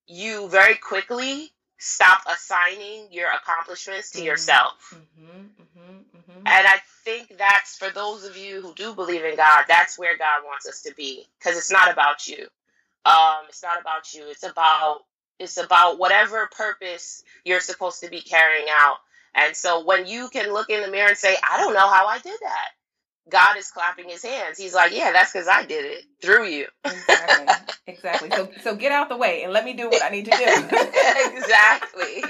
you 0.07 0.49
very 0.49 0.75
quickly 0.75 1.53
stop 1.79 2.23
assigning 2.29 3.09
your 3.11 3.31
accomplishments 3.31 4.11
to 4.13 4.23
yourself. 4.23 4.95
Mm-hmm, 4.95 5.41
mm-hmm, 5.63 6.19
mm-hmm, 6.19 6.39
and 6.47 6.67
I 6.67 6.79
think 7.05 7.37
that's 7.39 7.77
for 7.77 7.91
those 7.91 8.25
of 8.25 8.37
you 8.37 8.61
who 8.61 8.75
do 8.75 8.95
believe 8.95 9.25
in 9.25 9.37
God, 9.37 9.65
that's 9.69 9.99
where 9.99 10.19
God 10.19 10.45
wants 10.45 10.69
us 10.69 10.83
to 10.83 10.95
be 10.95 11.27
because 11.39 11.57
it's 11.57 11.71
not 11.73 11.91
about 11.93 12.27
you. 12.29 12.47
Um, 13.05 13.47
it's 13.49 13.63
not 13.63 13.81
about 13.81 14.13
you. 14.15 14.25
It's 14.29 14.45
about 14.45 15.01
it's 15.39 15.57
about 15.57 15.99
whatever 15.99 16.49
purpose 16.57 17.23
you're 17.45 17.61
supposed 17.61 18.03
to 18.03 18.11
be 18.11 18.21
carrying 18.21 18.67
out. 18.71 18.97
And 19.35 19.57
so 19.57 19.85
when 19.85 20.07
you 20.07 20.29
can 20.29 20.53
look 20.53 20.69
in 20.71 20.83
the 20.83 20.89
mirror 20.89 21.11
and 21.11 21.19
say, 21.19 21.37
I 21.49 21.59
don't 21.59 21.75
know 21.75 21.89
how 21.89 22.07
I 22.07 22.19
did 22.19 22.39
that. 22.43 22.69
God 23.31 23.57
is 23.57 23.71
clapping 23.71 24.09
his 24.09 24.23
hands. 24.23 24.59
He's 24.59 24.75
like, 24.75 24.93
yeah, 24.93 25.13
that's 25.13 25.33
because 25.33 25.49
I 25.49 25.65
did 25.65 25.85
it 25.85 26.05
through 26.21 26.49
you. 26.49 26.67
exactly. 26.85 27.55
Exactly. 27.89 28.31
So, 28.31 28.51
so 28.63 28.77
get 28.77 28.93
out 28.93 29.09
the 29.09 29.17
way 29.17 29.45
and 29.45 29.53
let 29.55 29.65
me 29.65 29.73
do 29.73 29.89
what 29.89 30.03
I 30.03 30.11
need 30.11 30.27
to 30.27 30.31
do. 30.31 30.37
exactly. 31.39 32.23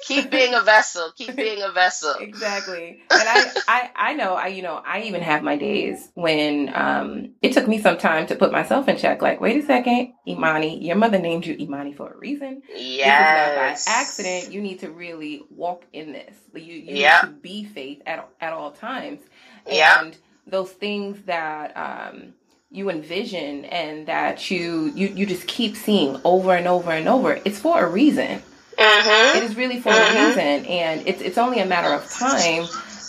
Keep 0.06 0.30
being 0.30 0.54
a 0.54 0.62
vessel. 0.62 1.10
Keep 1.16 1.34
being 1.34 1.62
a 1.62 1.72
vessel. 1.72 2.14
Exactly. 2.20 3.02
And 3.10 3.28
I, 3.28 3.52
I, 3.66 3.90
I 3.96 4.14
know, 4.14 4.34
I, 4.34 4.46
you 4.46 4.62
know, 4.62 4.80
I 4.86 5.02
even 5.02 5.20
have 5.22 5.42
my 5.42 5.56
days 5.56 6.08
when 6.14 6.70
um, 6.72 7.30
it 7.42 7.54
took 7.54 7.66
me 7.66 7.80
some 7.80 7.98
time 7.98 8.28
to 8.28 8.36
put 8.36 8.52
myself 8.52 8.86
in 8.86 8.96
check. 8.98 9.20
Like, 9.20 9.40
wait 9.40 9.62
a 9.62 9.66
second, 9.66 10.12
Imani, 10.28 10.84
your 10.84 10.94
mother 10.94 11.18
named 11.18 11.44
you 11.44 11.56
Imani 11.58 11.92
for 11.92 12.12
a 12.12 12.16
reason. 12.16 12.62
Yes. 12.72 13.84
by 13.84 13.90
accident. 13.90 14.52
You 14.52 14.60
need 14.60 14.78
to 14.80 14.90
really 14.90 15.42
walk 15.50 15.84
in 15.92 16.12
this. 16.12 16.36
You, 16.54 16.60
you 16.62 16.96
yep. 16.96 17.24
need 17.24 17.30
to 17.30 17.34
be 17.34 17.64
faith 17.64 18.02
at 18.06 18.28
at 18.40 18.52
all 18.52 18.70
times. 18.70 19.20
Yeah. 19.68 20.02
And 20.02 20.16
those 20.46 20.70
things 20.70 21.22
that 21.26 21.76
um, 21.76 22.34
you 22.70 22.90
envision 22.90 23.64
and 23.66 24.06
that 24.06 24.50
you, 24.50 24.92
you 24.94 25.08
you 25.08 25.26
just 25.26 25.46
keep 25.46 25.76
seeing 25.76 26.20
over 26.24 26.54
and 26.54 26.66
over 26.66 26.90
and 26.90 27.08
over, 27.08 27.40
it's 27.44 27.60
for 27.60 27.84
a 27.84 27.88
reason. 27.88 28.42
Mm-hmm. 28.76 29.38
It 29.38 29.42
is 29.42 29.56
really 29.56 29.80
for 29.80 29.90
mm-hmm. 29.90 30.16
a 30.16 30.28
reason, 30.28 30.66
and 30.66 31.06
it's 31.06 31.20
it's 31.20 31.38
only 31.38 31.60
a 31.60 31.66
matter 31.66 31.92
of 31.92 32.08
time. 32.10 32.64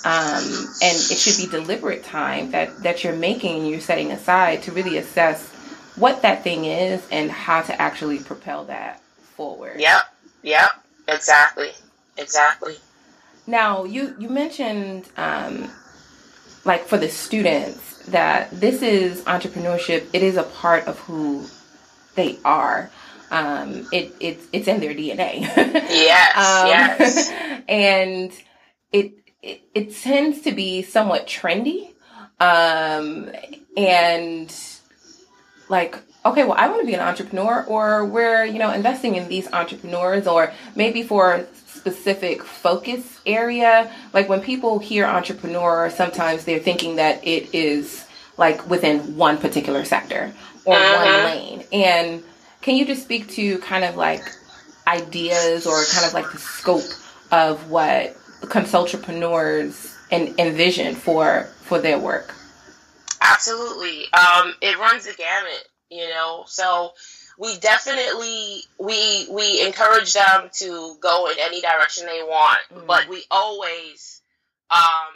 Um, 0.05 0.43
and 0.81 0.95
it 0.95 1.17
should 1.17 1.35
be 1.37 1.51
deliberate 1.51 2.05
time 2.05 2.51
that 2.51 2.83
that 2.83 3.03
you're 3.03 3.15
making 3.15 3.59
and 3.59 3.69
you're 3.69 3.81
setting 3.81 4.11
aside 4.11 4.63
to 4.63 4.71
really 4.71 4.97
assess 4.97 5.45
what 5.97 6.21
that 6.21 6.43
thing 6.43 6.63
is 6.63 7.05
and 7.11 7.29
how 7.29 7.61
to 7.61 7.81
actually 7.81 8.19
propel 8.19 8.63
that 8.65 9.01
forward. 9.35 9.79
Yep. 9.79 10.01
Yep. 10.43 10.69
Exactly. 11.09 11.71
Exactly. 12.17 12.75
Now 13.45 13.83
you 13.83 14.15
you 14.19 14.29
mentioned 14.29 15.09
um, 15.17 15.69
like 16.65 16.85
for 16.85 16.97
the 16.97 17.09
students 17.09 18.05
that 18.07 18.51
this 18.51 18.81
is 18.81 19.21
entrepreneurship. 19.23 20.07
It 20.13 20.23
is 20.23 20.37
a 20.37 20.43
part 20.43 20.87
of 20.87 20.99
who 20.99 21.45
they 22.15 22.37
are. 22.43 22.89
Um, 23.31 23.87
it, 23.91 24.13
it 24.19 24.39
it's 24.51 24.67
in 24.67 24.79
their 24.79 24.95
dna 24.95 25.41
yes 25.61 26.35
um, 26.35 26.67
yes. 26.67 27.29
and 27.69 28.31
it, 28.91 29.13
it 29.43 29.61
it 29.75 29.95
tends 29.95 30.41
to 30.41 30.51
be 30.51 30.81
somewhat 30.81 31.27
trendy. 31.27 31.91
Um, 32.39 33.29
and 33.77 34.51
like 35.69 35.97
okay 36.25 36.43
well 36.43 36.55
i 36.57 36.67
want 36.67 36.81
to 36.81 36.87
be 36.87 36.93
an 36.93 36.99
entrepreneur 36.99 37.63
or 37.65 38.05
we're 38.05 38.43
you 38.43 38.59
know 38.59 38.71
investing 38.71 39.15
in 39.15 39.27
these 39.29 39.51
entrepreneurs 39.53 40.27
or 40.27 40.51
maybe 40.75 41.03
for 41.03 41.45
specific 41.53 42.43
focus 42.43 43.18
area. 43.33 43.93
Like 44.13 44.29
when 44.29 44.41
people 44.41 44.79
hear 44.79 45.05
entrepreneur, 45.05 45.89
sometimes 45.89 46.45
they're 46.45 46.59
thinking 46.59 46.97
that 46.97 47.25
it 47.25 47.53
is 47.53 48.05
like 48.37 48.67
within 48.69 49.15
one 49.15 49.37
particular 49.37 49.85
sector 49.85 50.33
or 50.65 50.75
uh-huh. 50.75 51.05
one 51.05 51.23
lane. 51.25 51.63
And 51.71 52.23
can 52.61 52.75
you 52.75 52.85
just 52.85 53.03
speak 53.03 53.29
to 53.31 53.59
kind 53.59 53.83
of 53.83 53.95
like 53.95 54.23
ideas 54.87 55.67
or 55.67 55.83
kind 55.93 56.05
of 56.05 56.13
like 56.13 56.31
the 56.31 56.39
scope 56.39 56.89
of 57.31 57.69
what 57.69 58.15
consultpreneurs 58.41 59.95
and 60.11 60.39
envision 60.39 60.95
for 60.95 61.43
for 61.61 61.79
their 61.79 61.99
work? 61.99 62.33
Absolutely. 63.21 64.05
Um, 64.13 64.55
it 64.61 64.77
runs 64.79 65.05
the 65.05 65.13
gamut, 65.13 65.67
you 65.89 66.09
know. 66.09 66.43
So 66.47 66.93
we 67.39 67.57
definitely 67.59 68.63
we 68.77 69.25
we 69.31 69.65
encourage 69.65 70.13
them 70.13 70.49
to 70.51 70.97
go 70.99 71.29
in 71.29 71.37
any 71.39 71.61
direction 71.61 72.05
they 72.05 72.21
want, 72.21 72.59
mm-hmm. 72.71 72.85
but 72.85 73.07
we 73.07 73.23
always 73.31 74.21
um 74.69 75.15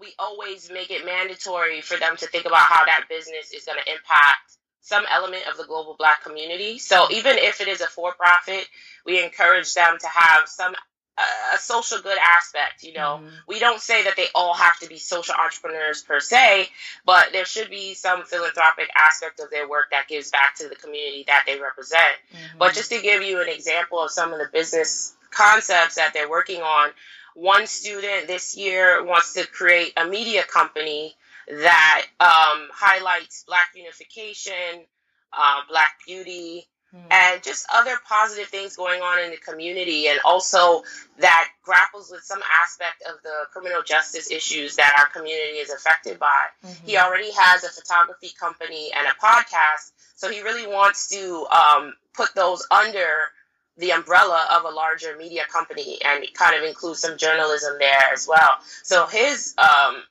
we 0.00 0.14
always 0.18 0.70
make 0.72 0.90
it 0.90 1.04
mandatory 1.04 1.82
for 1.82 1.98
them 1.98 2.16
to 2.16 2.26
think 2.26 2.46
about 2.46 2.60
how 2.60 2.86
that 2.86 3.04
business 3.08 3.52
is 3.52 3.66
going 3.66 3.78
to 3.84 3.92
impact 3.92 4.56
some 4.80 5.04
element 5.10 5.44
of 5.48 5.58
the 5.58 5.64
global 5.64 5.94
black 5.96 6.24
community. 6.24 6.78
So 6.78 7.06
even 7.12 7.36
if 7.36 7.60
it 7.60 7.68
is 7.68 7.82
a 7.82 7.86
for 7.86 8.12
profit, 8.14 8.66
we 9.06 9.22
encourage 9.22 9.74
them 9.74 9.96
to 10.00 10.08
have 10.08 10.48
some 10.48 10.74
a, 11.18 11.58
social 11.58 11.98
good 12.00 12.18
aspect. 12.18 12.82
You 12.82 12.94
know, 12.94 13.20
mm-hmm. 13.22 13.28
we 13.46 13.58
don't 13.58 13.80
say 13.80 14.04
that 14.04 14.16
they 14.16 14.26
all 14.34 14.54
have 14.54 14.78
to 14.80 14.88
be 14.88 14.98
social 14.98 15.34
entrepreneurs 15.34 16.02
per 16.02 16.20
se, 16.20 16.68
but 17.04 17.32
there 17.32 17.44
should 17.44 17.70
be 17.70 17.94
some 17.94 18.24
philanthropic 18.24 18.88
aspect 18.96 19.40
of 19.40 19.50
their 19.50 19.68
work 19.68 19.90
that 19.90 20.08
gives 20.08 20.30
back 20.30 20.56
to 20.56 20.68
the 20.68 20.76
community 20.76 21.24
that 21.26 21.44
they 21.46 21.60
represent. 21.60 22.14
Mm-hmm. 22.32 22.58
But 22.58 22.74
just 22.74 22.90
to 22.90 23.00
give 23.00 23.22
you 23.22 23.40
an 23.40 23.48
example 23.48 24.00
of 24.00 24.10
some 24.10 24.32
of 24.32 24.38
the 24.38 24.48
business 24.52 25.14
concepts 25.30 25.96
that 25.96 26.12
they're 26.14 26.30
working 26.30 26.62
on, 26.62 26.90
one 27.34 27.66
student 27.66 28.26
this 28.26 28.56
year 28.56 29.04
wants 29.04 29.34
to 29.34 29.46
create 29.46 29.92
a 29.96 30.06
media 30.06 30.42
company 30.42 31.14
that 31.48 32.06
um, 32.20 32.68
highlights 32.72 33.44
Black 33.46 33.68
unification, 33.74 34.84
uh, 35.32 35.60
Black 35.68 35.98
beauty, 36.06 36.66
mm. 36.94 37.00
and 37.10 37.42
just 37.42 37.66
other 37.72 37.96
positive 38.08 38.48
things 38.48 38.76
going 38.76 39.00
on 39.00 39.24
in 39.24 39.30
the 39.30 39.36
community, 39.36 40.08
and 40.08 40.20
also 40.24 40.82
that 41.18 41.48
grapples 41.62 42.10
with 42.10 42.22
some 42.22 42.40
aspect 42.62 43.02
of 43.08 43.22
the 43.22 43.46
criminal 43.52 43.82
justice 43.82 44.30
issues 44.30 44.76
that 44.76 44.94
our 44.98 45.06
community 45.06 45.58
is 45.58 45.70
affected 45.70 46.18
by. 46.18 46.46
Mm-hmm. 46.64 46.86
He 46.86 46.96
already 46.96 47.30
has 47.32 47.64
a 47.64 47.68
photography 47.68 48.30
company 48.38 48.90
and 48.96 49.06
a 49.06 49.24
podcast, 49.24 49.92
so 50.14 50.30
he 50.30 50.42
really 50.42 50.66
wants 50.66 51.08
to 51.08 51.46
um, 51.46 51.94
put 52.14 52.34
those 52.34 52.66
under 52.70 53.06
the 53.78 53.90
umbrella 53.90 54.46
of 54.54 54.64
a 54.64 54.74
larger 54.74 55.16
media 55.16 55.44
company 55.50 55.98
and 56.04 56.26
kind 56.34 56.54
of 56.54 56.62
include 56.62 56.96
some 56.96 57.16
journalism 57.16 57.74
there 57.78 58.12
as 58.12 58.28
well. 58.28 58.58
So 58.82 59.06
his 59.06 59.54
um, 59.56 60.02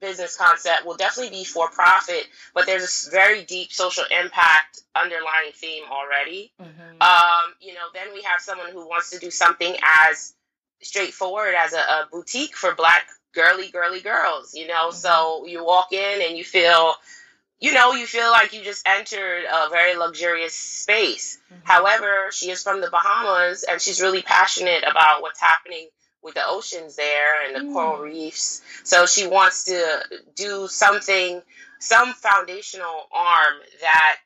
business 0.00 0.36
concept 0.36 0.84
will 0.84 0.96
definitely 0.96 1.36
be 1.36 1.44
for 1.44 1.68
profit, 1.68 2.26
but 2.54 2.66
there's 2.66 3.06
a 3.06 3.10
very 3.10 3.44
deep 3.44 3.72
social 3.72 4.04
impact 4.10 4.80
underlying 4.94 5.52
theme 5.54 5.84
already. 5.90 6.52
Mm-hmm. 6.60 7.02
Um, 7.02 7.54
you 7.60 7.74
know, 7.74 7.86
then 7.94 8.08
we 8.12 8.22
have 8.22 8.40
someone 8.40 8.70
who 8.72 8.86
wants 8.88 9.10
to 9.10 9.18
do 9.18 9.30
something 9.30 9.74
as 10.08 10.34
straightforward 10.82 11.54
as 11.56 11.72
a, 11.72 11.78
a 11.78 12.08
boutique 12.10 12.56
for 12.56 12.74
black 12.74 13.06
girly 13.34 13.68
girly 13.68 14.00
girls. 14.00 14.54
You 14.54 14.66
know, 14.66 14.88
mm-hmm. 14.88 14.96
so 14.96 15.46
you 15.46 15.64
walk 15.64 15.92
in 15.92 16.22
and 16.22 16.36
you 16.36 16.44
feel. 16.44 16.94
You 17.58 17.72
know, 17.72 17.94
you 17.94 18.06
feel 18.06 18.30
like 18.30 18.52
you 18.52 18.62
just 18.62 18.86
entered 18.86 19.44
a 19.50 19.70
very 19.70 19.96
luxurious 19.96 20.52
space. 20.54 21.38
Mm-hmm. 21.50 21.62
However, 21.64 22.30
she 22.30 22.50
is 22.50 22.62
from 22.62 22.82
the 22.82 22.90
Bahamas 22.90 23.62
and 23.62 23.80
she's 23.80 24.02
really 24.02 24.20
passionate 24.20 24.84
about 24.86 25.22
what's 25.22 25.40
happening 25.40 25.88
with 26.26 26.34
the 26.34 26.46
oceans 26.46 26.96
there 26.96 27.46
and 27.46 27.54
the 27.54 27.60
mm. 27.60 27.72
coral 27.72 28.02
reefs. 28.02 28.60
So 28.82 29.06
she 29.06 29.28
wants 29.28 29.64
to 29.66 30.02
do 30.34 30.66
something, 30.68 31.40
some 31.78 32.12
foundational 32.12 33.06
arm 33.12 33.54
that 33.80 34.16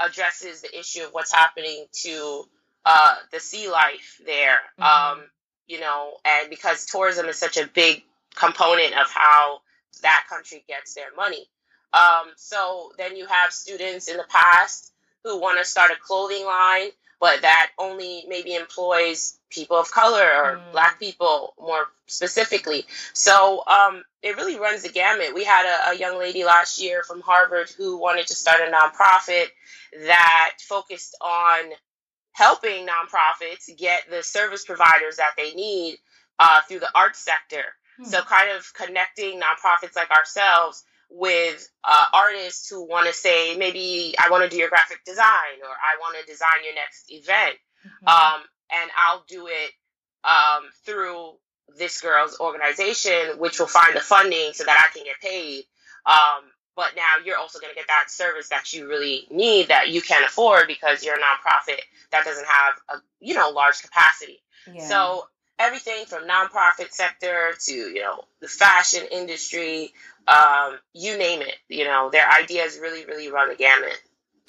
addresses 0.00 0.62
the 0.62 0.78
issue 0.78 1.02
of 1.02 1.10
what's 1.10 1.32
happening 1.32 1.86
to 2.04 2.44
uh, 2.86 3.16
the 3.32 3.40
sea 3.40 3.68
life 3.68 4.20
there. 4.24 4.60
Mm-hmm. 4.80 4.82
Um, 5.20 5.24
you 5.66 5.80
know, 5.80 6.14
and 6.24 6.48
because 6.48 6.86
tourism 6.86 7.26
is 7.26 7.36
such 7.36 7.56
a 7.58 7.66
big 7.66 8.04
component 8.36 8.94
of 8.94 9.10
how 9.10 9.58
that 10.02 10.26
country 10.30 10.64
gets 10.68 10.94
their 10.94 11.12
money. 11.16 11.48
Um, 11.92 12.30
so 12.36 12.92
then 12.96 13.16
you 13.16 13.26
have 13.26 13.52
students 13.52 14.08
in 14.08 14.16
the 14.16 14.26
past 14.28 14.92
who 15.24 15.40
want 15.40 15.58
to 15.58 15.64
start 15.64 15.90
a 15.90 15.96
clothing 16.00 16.46
line 16.46 16.90
but 17.20 17.42
that 17.42 17.70
only 17.78 18.24
maybe 18.28 18.54
employs 18.54 19.37
people 19.50 19.76
of 19.76 19.90
color 19.90 20.22
or 20.22 20.56
mm. 20.56 20.72
black 20.72 20.98
people 20.98 21.54
more 21.60 21.86
specifically. 22.06 22.84
So 23.12 23.64
um, 23.66 24.02
it 24.22 24.36
really 24.36 24.58
runs 24.58 24.82
the 24.82 24.88
gamut. 24.88 25.34
We 25.34 25.44
had 25.44 25.66
a, 25.66 25.90
a 25.90 25.98
young 25.98 26.18
lady 26.18 26.44
last 26.44 26.80
year 26.80 27.02
from 27.02 27.20
Harvard 27.20 27.70
who 27.76 27.98
wanted 27.98 28.26
to 28.28 28.34
start 28.34 28.60
a 28.60 28.70
nonprofit 28.70 29.46
that 30.06 30.54
focused 30.60 31.16
on 31.20 31.70
helping 32.32 32.86
nonprofits 32.86 33.76
get 33.76 34.02
the 34.10 34.22
service 34.22 34.64
providers 34.64 35.16
that 35.16 35.32
they 35.36 35.52
need 35.54 35.98
uh, 36.38 36.60
through 36.68 36.80
the 36.80 36.90
arts 36.94 37.18
sector. 37.18 37.64
Hmm. 37.98 38.04
So, 38.04 38.22
kind 38.22 38.50
of 38.56 38.72
connecting 38.74 39.40
nonprofits 39.40 39.96
like 39.96 40.10
ourselves 40.10 40.84
with 41.10 41.68
uh, 41.84 42.04
artists 42.12 42.68
who 42.68 42.86
want 42.86 43.06
to 43.06 43.12
say, 43.12 43.56
maybe 43.56 44.14
I 44.18 44.30
want 44.30 44.44
to 44.44 44.50
do 44.50 44.56
your 44.56 44.68
graphic 44.68 45.04
design 45.04 45.58
or 45.62 45.70
I 45.70 45.98
want 46.00 46.16
to 46.20 46.30
design 46.30 46.64
your 46.64 46.74
next 46.74 47.10
event. 47.10 47.56
Mm-hmm. 47.84 48.08
Um, 48.08 48.42
and 48.70 48.90
I'll 48.96 49.24
do 49.28 49.46
it 49.48 49.70
um, 50.24 50.64
through 50.84 51.32
this 51.78 52.00
girl's 52.00 52.38
organization, 52.40 53.38
which 53.38 53.58
will 53.58 53.66
find 53.66 53.94
the 53.94 54.00
funding 54.00 54.52
so 54.52 54.64
that 54.64 54.88
I 54.88 54.96
can 54.96 55.04
get 55.04 55.20
paid. 55.20 55.64
Um, 56.06 56.44
but 56.78 56.94
now 56.96 57.24
you're 57.24 57.36
also 57.36 57.58
going 57.58 57.72
to 57.72 57.76
get 57.76 57.88
that 57.88 58.04
service 58.08 58.50
that 58.50 58.72
you 58.72 58.88
really 58.88 59.26
need 59.30 59.68
that 59.68 59.88
you 59.88 60.00
can't 60.00 60.24
afford 60.24 60.68
because 60.68 61.02
you're 61.02 61.16
a 61.16 61.18
nonprofit 61.18 61.80
that 62.12 62.24
doesn't 62.24 62.46
have 62.46 62.74
a 62.88 63.02
you 63.20 63.34
know 63.34 63.50
large 63.50 63.82
capacity. 63.82 64.38
Yeah. 64.72 64.86
So 64.86 65.26
everything 65.58 66.06
from 66.06 66.28
nonprofit 66.28 66.92
sector 66.92 67.52
to 67.66 67.72
you 67.72 68.00
know 68.00 68.22
the 68.40 68.46
fashion 68.46 69.02
industry, 69.10 69.92
um, 70.28 70.78
you 70.94 71.18
name 71.18 71.42
it. 71.42 71.56
You 71.68 71.84
know 71.84 72.10
their 72.10 72.30
ideas 72.30 72.78
really 72.80 73.04
really 73.06 73.30
run 73.30 73.48
the 73.48 73.56
gamut. 73.56 74.00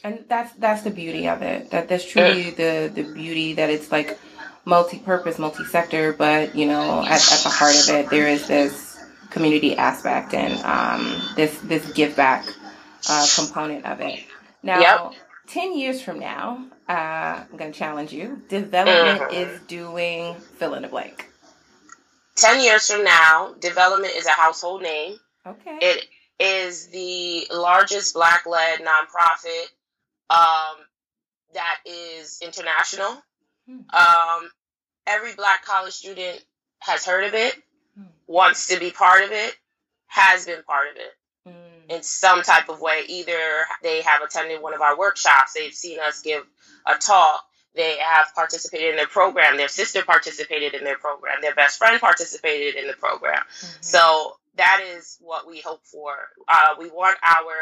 And 0.03 0.23
that's 0.27 0.53
that's 0.53 0.83
the 0.83 0.91
beauty 0.91 1.27
of 1.27 1.41
it. 1.41 1.71
That 1.71 1.89
that's 1.89 2.05
truly 2.05 2.51
the 2.51 2.91
the 2.93 3.03
beauty 3.03 3.53
that 3.53 3.69
it's 3.69 3.91
like 3.91 4.17
multi-purpose, 4.65 5.39
multi-sector, 5.39 6.13
but 6.13 6.55
you 6.55 6.65
know 6.67 7.01
at, 7.03 7.31
at 7.31 7.43
the 7.43 7.49
heart 7.49 7.75
of 7.75 7.89
it 7.89 8.09
there 8.09 8.27
is 8.27 8.47
this 8.47 8.97
community 9.29 9.75
aspect 9.77 10.33
and 10.33 10.53
um, 10.65 11.21
this 11.35 11.57
this 11.61 11.91
give 11.93 12.15
back 12.15 12.45
uh, 13.09 13.27
component 13.35 13.85
of 13.85 14.01
it. 14.01 14.19
Now, 14.63 14.79
yep. 14.79 15.13
ten 15.47 15.77
years 15.77 16.01
from 16.01 16.19
now, 16.19 16.65
uh, 16.87 17.43
I'm 17.51 17.57
going 17.57 17.71
to 17.71 17.77
challenge 17.77 18.11
you. 18.11 18.41
Difvelopment 18.49 19.19
mm-hmm. 19.19 19.33
is 19.33 19.61
doing 19.67 20.35
fill 20.57 20.73
in 20.73 20.81
the 20.81 20.87
blank. 20.87 21.29
10 22.35 22.63
years 22.63 22.89
from 22.89 23.03
now, 23.03 23.53
Difvelopment 23.59 24.17
is 24.17 24.25
a 24.25 24.31
household 24.31 24.81
name. 24.81 25.17
Okay. 25.45 25.77
It 25.81 26.05
is 26.39 26.87
the 26.87 27.47
largest 27.53 28.13
black 28.13 28.45
led 28.45 28.79
nonprofit 28.79 29.65
um, 30.29 30.77
that 31.53 31.77
is 31.85 32.39
international. 32.43 33.21
Hmm. 33.67 33.79
Um, 33.93 34.49
every 35.07 35.33
black 35.33 35.65
college 35.65 35.93
student 35.93 36.43
has 36.79 37.05
heard 37.05 37.25
of 37.25 37.33
it, 37.33 37.55
hmm. 37.95 38.05
wants 38.27 38.67
to 38.67 38.79
be 38.79 38.91
part 38.91 39.23
of 39.23 39.31
it, 39.31 39.55
has 40.07 40.45
been 40.45 40.63
part 40.63 40.87
of 40.91 40.97
it 40.97 41.51
hmm. 41.51 41.91
in 41.91 42.03
some 42.03 42.43
type 42.43 42.69
of 42.69 42.81
way. 42.81 43.03
Either 43.07 43.39
they 43.83 44.01
have 44.01 44.21
attended 44.21 44.61
one 44.61 44.73
of 44.73 44.81
our 44.81 44.97
workshops, 44.97 45.53
they've 45.53 45.73
seen 45.73 45.99
us 45.99 46.21
give 46.21 46.43
a 46.85 46.95
talk. 46.95 47.43
They 47.75 47.97
have 47.97 48.33
participated 48.33 48.89
in 48.89 48.95
their 48.95 49.07
program. 49.07 49.55
Their 49.55 49.67
sister 49.67 50.01
participated 50.03 50.73
in 50.73 50.83
their 50.83 50.97
program. 50.97 51.37
Their 51.41 51.53
best 51.53 51.77
friend 51.77 52.01
participated 52.01 52.75
in 52.75 52.87
the 52.87 52.93
program. 52.93 53.43
Mm-hmm. 53.43 53.81
So 53.81 54.33
that 54.55 54.81
is 54.95 55.17
what 55.21 55.47
we 55.47 55.61
hope 55.61 55.85
for. 55.85 56.13
Uh, 56.47 56.75
we 56.79 56.89
want 56.89 57.17
our 57.23 57.53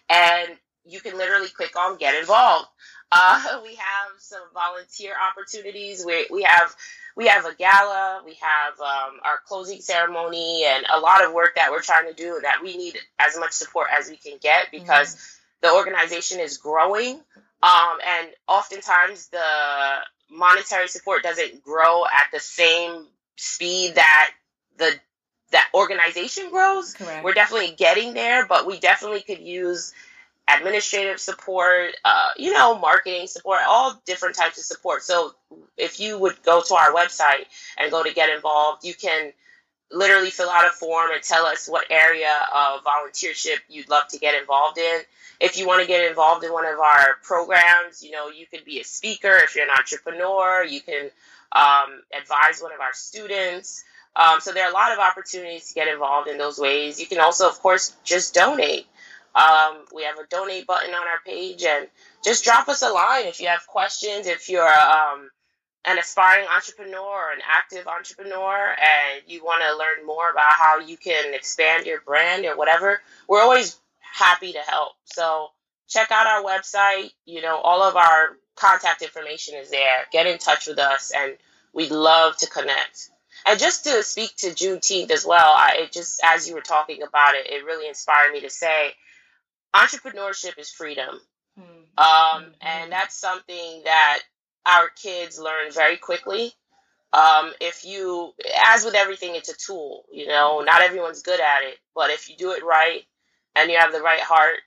and 0.09 0.57
you 0.85 1.01
can 1.01 1.17
literally 1.17 1.49
click 1.49 1.77
on 1.77 1.97
get 1.97 2.19
involved. 2.19 2.69
Uh, 3.11 3.61
we 3.63 3.75
have 3.75 4.11
some 4.19 4.43
volunteer 4.55 5.15
opportunities. 5.31 6.05
We, 6.05 6.27
we 6.31 6.43
have 6.43 6.75
we 7.15 7.27
have 7.27 7.45
a 7.45 7.55
gala, 7.55 8.23
we 8.25 8.39
have 8.41 8.81
um, 8.81 9.21
our 9.23 9.39
closing 9.47 9.81
ceremony, 9.81 10.65
and 10.67 10.87
a 10.95 10.99
lot 10.99 11.25
of 11.25 11.33
work 11.33 11.57
that 11.57 11.71
we're 11.71 11.83
trying 11.83 12.09
to 12.09 12.15
do 12.15 12.41
that 12.43 12.63
we 12.63 12.77
need 12.77 12.99
as 13.19 13.39
much 13.39 13.53
support 13.53 13.89
as 13.97 14.09
we 14.09 14.17
can 14.17 14.39
get 14.41 14.69
because 14.71 15.15
mm-hmm. 15.15 15.69
the 15.69 15.75
organization 15.75 16.41
is 16.41 16.57
growing. 16.57 17.21
Um, 17.63 17.99
and 18.05 18.29
oftentimes 18.49 19.29
the 19.29 19.39
monetary 20.31 20.89
support 20.89 21.23
doesn't 21.23 21.63
grow 21.63 22.05
at 22.07 22.27
the 22.33 22.41
same 22.41 23.07
speed 23.37 23.97
that 23.97 24.31
the 24.79 24.99
that 25.53 25.69
organization 25.75 26.51
grows. 26.51 26.95
Correct. 26.95 27.25
We're 27.25 27.35
definitely 27.35 27.75
getting 27.77 28.15
there, 28.15 28.47
but 28.47 28.67
we 28.67 28.81
definitely 28.81 29.21
could 29.21 29.41
use 29.41 29.93
administrative 30.53 31.21
support, 31.21 31.95
uh, 32.05 32.29
you 32.37 32.53
know, 32.53 32.79
marketing 32.79 33.27
support, 33.27 33.61
all 33.67 34.01
different 34.07 34.35
types 34.35 34.59
of 34.59 34.65
support. 34.65 35.03
So 35.03 35.35
if 35.77 36.01
you 36.01 36.19
would 36.19 36.43
go 36.43 36.63
to 36.63 36.75
our 36.75 36.93
website 36.93 37.47
and 37.79 37.91
go 37.91 38.03
to 38.03 38.13
get 38.13 38.29
involved, 38.29 38.85
you 38.85 38.95
can 38.95 39.33
literally 39.91 40.31
fill 40.31 40.49
out 40.49 40.67
a 40.67 40.71
form 40.71 41.11
and 41.13 41.23
tell 41.23 41.45
us 41.45 41.69
what 41.69 41.85
area 41.91 42.35
of 42.55 42.81
volunteership 42.83 43.59
you'd 43.69 43.89
love 43.89 44.09
to 44.09 44.19
get 44.19 44.35
involved 44.41 44.79
in. 44.79 45.01
If 45.39 45.59
you 45.59 45.67
want 45.67 45.83
to 45.83 45.89
get 45.89 46.09
involved 46.09 46.45
in 46.45 46.53
one 46.53 46.65
of 46.65 46.79
our 46.79 47.17
programs, 47.23 48.03
you 48.03 48.11
know, 48.11 48.29
you 48.29 48.47
could 48.47 48.65
be 48.65 48.81
a 48.81 48.85
speaker. 48.85 49.37
If 49.43 49.55
you're 49.55 49.65
an 49.65 49.71
entrepreneur, 49.77 50.65
you 50.65 50.81
can 50.81 51.11
um, 51.53 52.03
advise 52.19 52.61
one 52.61 52.73
of 52.73 52.81
our 52.81 52.95
students. 52.95 53.85
Um, 54.15 54.41
so 54.41 54.53
there 54.53 54.65
are 54.65 54.71
a 54.71 54.75
lot 54.75 54.93
of 54.93 54.99
opportunities 54.99 55.69
to 55.69 55.75
get 55.75 55.89
involved 55.89 56.29
in 56.29 56.39
those 56.39 56.59
ways. 56.59 57.01
You 57.01 57.07
can 57.07 57.21
also, 57.21 57.49
of 57.49 57.59
course, 57.61 57.97
just 58.05 58.35
donate. 58.35 58.87
Um, 59.35 59.85
we 59.95 60.05
have 60.05 60.19
a 60.19 60.27
donate 60.29 60.67
button 60.67 60.95
on 60.95 61.09
our 61.09 61.21
page, 61.25 61.65
and 61.65 61.89
just 62.23 62.45
drop 62.45 62.69
us 62.69 62.83
a 62.83 62.91
line 62.91 63.25
if 63.27 63.41
you 63.41 63.49
have 63.49 63.67
questions. 63.67 64.27
If 64.27 64.51
you're 64.51 64.69
um, 64.69 65.31
an 65.87 65.99
aspiring 65.99 66.47
entrepreneur 66.55 67.01
or 67.01 67.33
an 67.33 67.41
active 67.51 67.87
entrepreneur, 67.87 68.77
and 68.79 69.23
you 69.27 69.43
want 69.43 69.63
to 69.63 69.77
learn 69.79 70.07
more 70.07 70.31
about 70.31 70.53
how 70.53 70.81
you 70.81 70.99
can 70.99 71.35
expand 71.35 71.87
your 71.87 72.03
brand 72.03 72.45
or 72.45 72.57
whatever, 72.57 73.01
we're 73.27 73.41
always 73.41 73.79
happy 74.01 74.53
to 74.53 74.61
help. 74.61 74.93
So 75.05 75.49
check 75.89 76.11
out 76.11 76.27
our 76.27 76.43
website. 76.43 77.11
You 77.25 77.41
know, 77.41 77.57
all 77.57 77.83
of 77.83 77.97
our 77.97 78.37
contact 78.57 79.01
information 79.01 79.55
is 79.57 79.71
there. 79.71 80.05
Get 80.13 80.27
in 80.27 80.37
touch 80.37 80.67
with 80.67 80.79
us, 80.79 81.11
and 81.17 81.39
we'd 81.73 81.91
love 81.91 82.37
to 82.39 82.47
connect. 82.47 83.09
And 83.47 83.59
just 83.59 83.85
to 83.85 84.03
speak 84.03 84.37
to 84.39 84.51
Juneteenth 84.51 85.11
as 85.11 85.27
well, 85.27 85.53
I, 85.57 85.79
it 85.81 85.93
just 85.93 86.21
as 86.25 86.49
you 86.49 86.55
were 86.55 86.61
talking 86.61 87.03
about 87.03 87.35
it, 87.35 87.51
it 87.51 87.65
really 87.65 87.89
inspired 87.89 88.33
me 88.33 88.41
to 88.41 88.51
say, 88.51 88.93
entrepreneurship 89.75 90.59
is 90.59 90.71
freedom, 90.71 91.21
mm-hmm. 91.59 91.99
um, 91.99 92.43
mm-hmm. 92.43 92.51
and 92.61 92.93
that's 92.93 93.17
something 93.17 93.83
that 93.85 94.21
our 94.67 94.89
kids 94.91 95.41
learn 95.41 95.73
very 95.73 95.97
quickly. 95.97 96.53
Um, 97.13 97.53
if 97.61 97.85
you, 97.85 98.33
as 98.67 98.85
with 98.85 98.95
everything, 98.95 99.35
it's 99.35 99.51
a 99.51 99.57
tool. 99.57 100.05
You 100.13 100.29
know, 100.29 100.61
not 100.65 100.83
everyone's 100.83 101.23
good 101.23 101.41
at 101.41 101.63
it, 101.65 101.79
but 101.95 102.11
if 102.11 102.31
you 102.31 102.37
do 102.37 102.53
it 102.53 102.65
right 102.65 103.03
and 103.55 103.71
you 103.71 103.79
have 103.79 103.93
the 103.93 104.01
right 104.01 104.21
heart, 104.21 104.61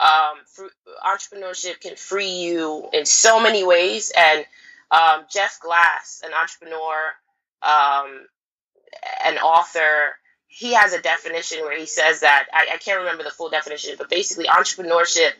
um, 0.00 0.70
entrepreneurship 1.06 1.80
can 1.80 1.96
free 1.96 2.30
you 2.30 2.88
in 2.92 3.04
so 3.04 3.40
many 3.42 3.64
ways. 3.64 4.10
And 4.16 4.44
um, 4.90 5.24
Jeff 5.30 5.60
Glass, 5.60 6.22
an 6.24 6.32
entrepreneur, 6.32 7.12
um, 7.62 8.26
an 9.24 9.38
author, 9.38 10.16
he 10.46 10.74
has 10.74 10.92
a 10.92 11.00
definition 11.00 11.60
where 11.62 11.78
he 11.78 11.86
says 11.86 12.20
that 12.20 12.46
I, 12.52 12.74
I, 12.74 12.76
can't 12.76 13.00
remember 13.00 13.22
the 13.22 13.30
full 13.30 13.50
definition, 13.50 13.94
but 13.98 14.10
basically, 14.10 14.46
entrepreneurship 14.46 15.32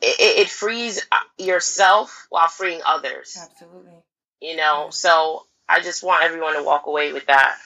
it, 0.00 0.38
it 0.38 0.48
frees 0.48 1.06
uh, 1.10 1.16
yourself 1.38 2.26
while 2.30 2.48
freeing 2.48 2.80
others. 2.84 3.38
Absolutely. 3.40 3.92
You 4.40 4.56
know, 4.56 4.88
so 4.90 5.46
I 5.68 5.80
just 5.80 6.02
want 6.02 6.24
everyone 6.24 6.56
to 6.56 6.62
walk 6.62 6.86
away 6.86 7.12
with 7.12 7.26
that. 7.26 7.56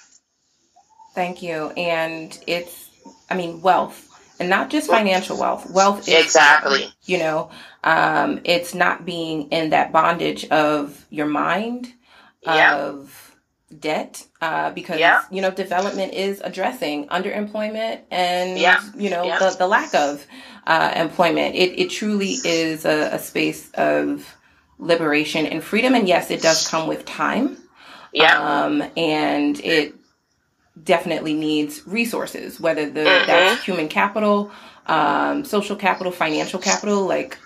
Thank 1.14 1.42
you. 1.42 1.70
And 1.76 2.36
it's, 2.46 2.88
I 3.28 3.36
mean, 3.36 3.60
wealth 3.60 4.08
and 4.40 4.48
not 4.48 4.70
just 4.70 4.88
financial 4.88 5.38
wealth. 5.38 5.70
Wealth 5.70 6.08
is 6.08 6.24
exactly. 6.24 6.86
You 7.04 7.18
know, 7.18 7.50
um, 7.84 8.40
it's 8.44 8.74
not 8.74 9.04
being 9.04 9.50
in 9.50 9.70
that 9.70 9.92
bondage 9.92 10.48
of 10.48 11.04
your 11.10 11.26
mind, 11.26 11.92
yeah. 12.42 12.76
of 12.76 13.21
debt, 13.78 14.24
uh, 14.40 14.70
because 14.70 15.00
yeah. 15.00 15.22
you 15.30 15.40
know 15.42 15.50
development 15.50 16.12
is 16.12 16.40
addressing 16.42 17.08
underemployment 17.08 18.00
and 18.10 18.58
yeah. 18.58 18.80
you 18.96 19.10
know 19.10 19.24
the, 19.38 19.56
the 19.58 19.66
lack 19.66 19.94
of 19.94 20.26
uh, 20.66 20.92
employment. 20.94 21.54
It 21.54 21.78
it 21.78 21.90
truly 21.90 22.36
is 22.44 22.84
a, 22.84 23.14
a 23.14 23.18
space 23.18 23.70
of 23.72 24.36
liberation 24.78 25.46
and 25.46 25.62
freedom, 25.62 25.94
and 25.94 26.06
yes, 26.06 26.30
it 26.30 26.42
does 26.42 26.68
come 26.68 26.86
with 26.88 27.04
time. 27.04 27.56
Yeah. 28.12 28.64
Um, 28.64 28.82
and 28.96 29.58
it 29.60 29.94
definitely 30.82 31.34
needs 31.34 31.86
resources, 31.86 32.60
whether 32.60 32.88
the, 32.88 33.00
mm-hmm. 33.00 33.26
that's 33.26 33.64
human 33.64 33.88
capital, 33.88 34.50
um, 34.86 35.44
social 35.44 35.76
capital, 35.76 36.12
financial 36.12 36.58
capital. 36.58 37.06
Like, 37.06 37.38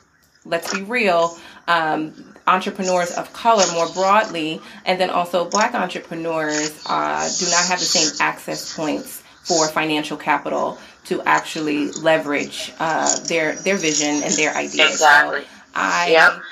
let's 0.45 0.73
be 0.73 0.83
real. 0.83 1.37
Um, 1.69 2.36
entrepreneurs 2.47 3.13
of 3.13 3.33
color 3.33 3.65
more 3.73 3.89
broadly, 3.93 4.61
and 4.85 5.01
then 5.01 5.11
also 5.11 5.49
black 5.49 5.75
entrepreneurs 5.75 6.83
uh, 6.87 7.29
do 7.39 7.47
not 7.47 7.65
have 7.67 7.79
the 7.79 7.85
same 7.85 8.17
access 8.21 8.75
points 8.77 9.23
for 9.43 9.69
financial 9.69 10.17
capital 10.17 10.79
to 11.05 11.23
actually 11.23 11.91
leverage 11.93 12.73
uh, 12.79 13.19
their 13.27 13.55
their 13.57 13.77
vision 13.77 14.23
and 14.23 14.35
their 14.35 14.55
ideas. 14.55 14.93
Exactly. 14.93 15.41
So 15.43 15.47
I 15.75 16.09
yep. 16.11 16.43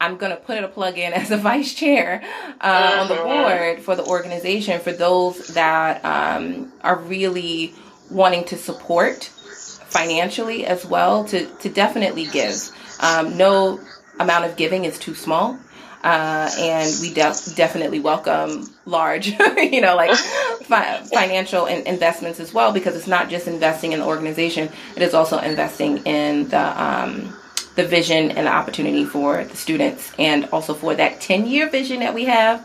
I'm 0.00 0.16
going 0.16 0.30
to 0.30 0.36
put 0.36 0.62
a 0.64 0.68
plug 0.68 0.98
in 0.98 1.12
as 1.12 1.30
a 1.30 1.36
vice 1.50 1.74
chair 1.74 2.22
uh, 2.60 2.90
mm-hmm. 2.90 3.00
on 3.00 3.08
the 3.08 3.14
mm-hmm. 3.14 3.24
board 3.26 3.80
for 3.80 3.96
the 3.96 4.04
organization 4.04 4.80
for 4.80 4.92
those 4.92 5.48
that 5.48 6.04
um, 6.04 6.72
are 6.82 6.96
really 6.96 7.74
wanting 8.10 8.44
to 8.44 8.56
support 8.56 9.24
financially 9.24 10.64
as 10.64 10.86
well 10.86 11.24
to, 11.24 11.46
to 11.46 11.68
definitely 11.68 12.26
give. 12.26 12.56
Um, 13.00 13.36
no 13.36 13.80
amount 14.20 14.44
of 14.44 14.56
giving 14.56 14.84
is 14.84 14.98
too 14.98 15.14
small. 15.14 15.58
Uh, 16.02 16.50
and 16.58 16.90
we 17.02 17.08
de- 17.12 17.36
definitely 17.56 18.00
welcome 18.00 18.66
large, 18.86 19.26
you 19.58 19.82
know, 19.82 19.94
like 19.96 20.16
fi- 20.16 21.02
financial 21.02 21.66
in- 21.66 21.86
investments 21.86 22.40
as 22.40 22.54
well, 22.54 22.72
because 22.72 22.96
it's 22.96 23.06
not 23.06 23.28
just 23.28 23.46
investing 23.46 23.92
in 23.92 24.00
the 24.00 24.06
organization; 24.06 24.70
it 24.96 25.02
is 25.02 25.12
also 25.12 25.38
investing 25.40 25.98
in 26.06 26.48
the 26.48 26.82
um, 26.82 27.36
the 27.76 27.86
vision 27.86 28.30
and 28.30 28.46
the 28.46 28.50
opportunity 28.52 29.04
for 29.04 29.44
the 29.44 29.56
students 29.56 30.12
and 30.18 30.46
also 30.46 30.74
for 30.74 30.94
that 30.94 31.20
10 31.20 31.46
year 31.46 31.68
vision 31.68 32.00
that 32.00 32.14
we 32.14 32.24
have 32.24 32.60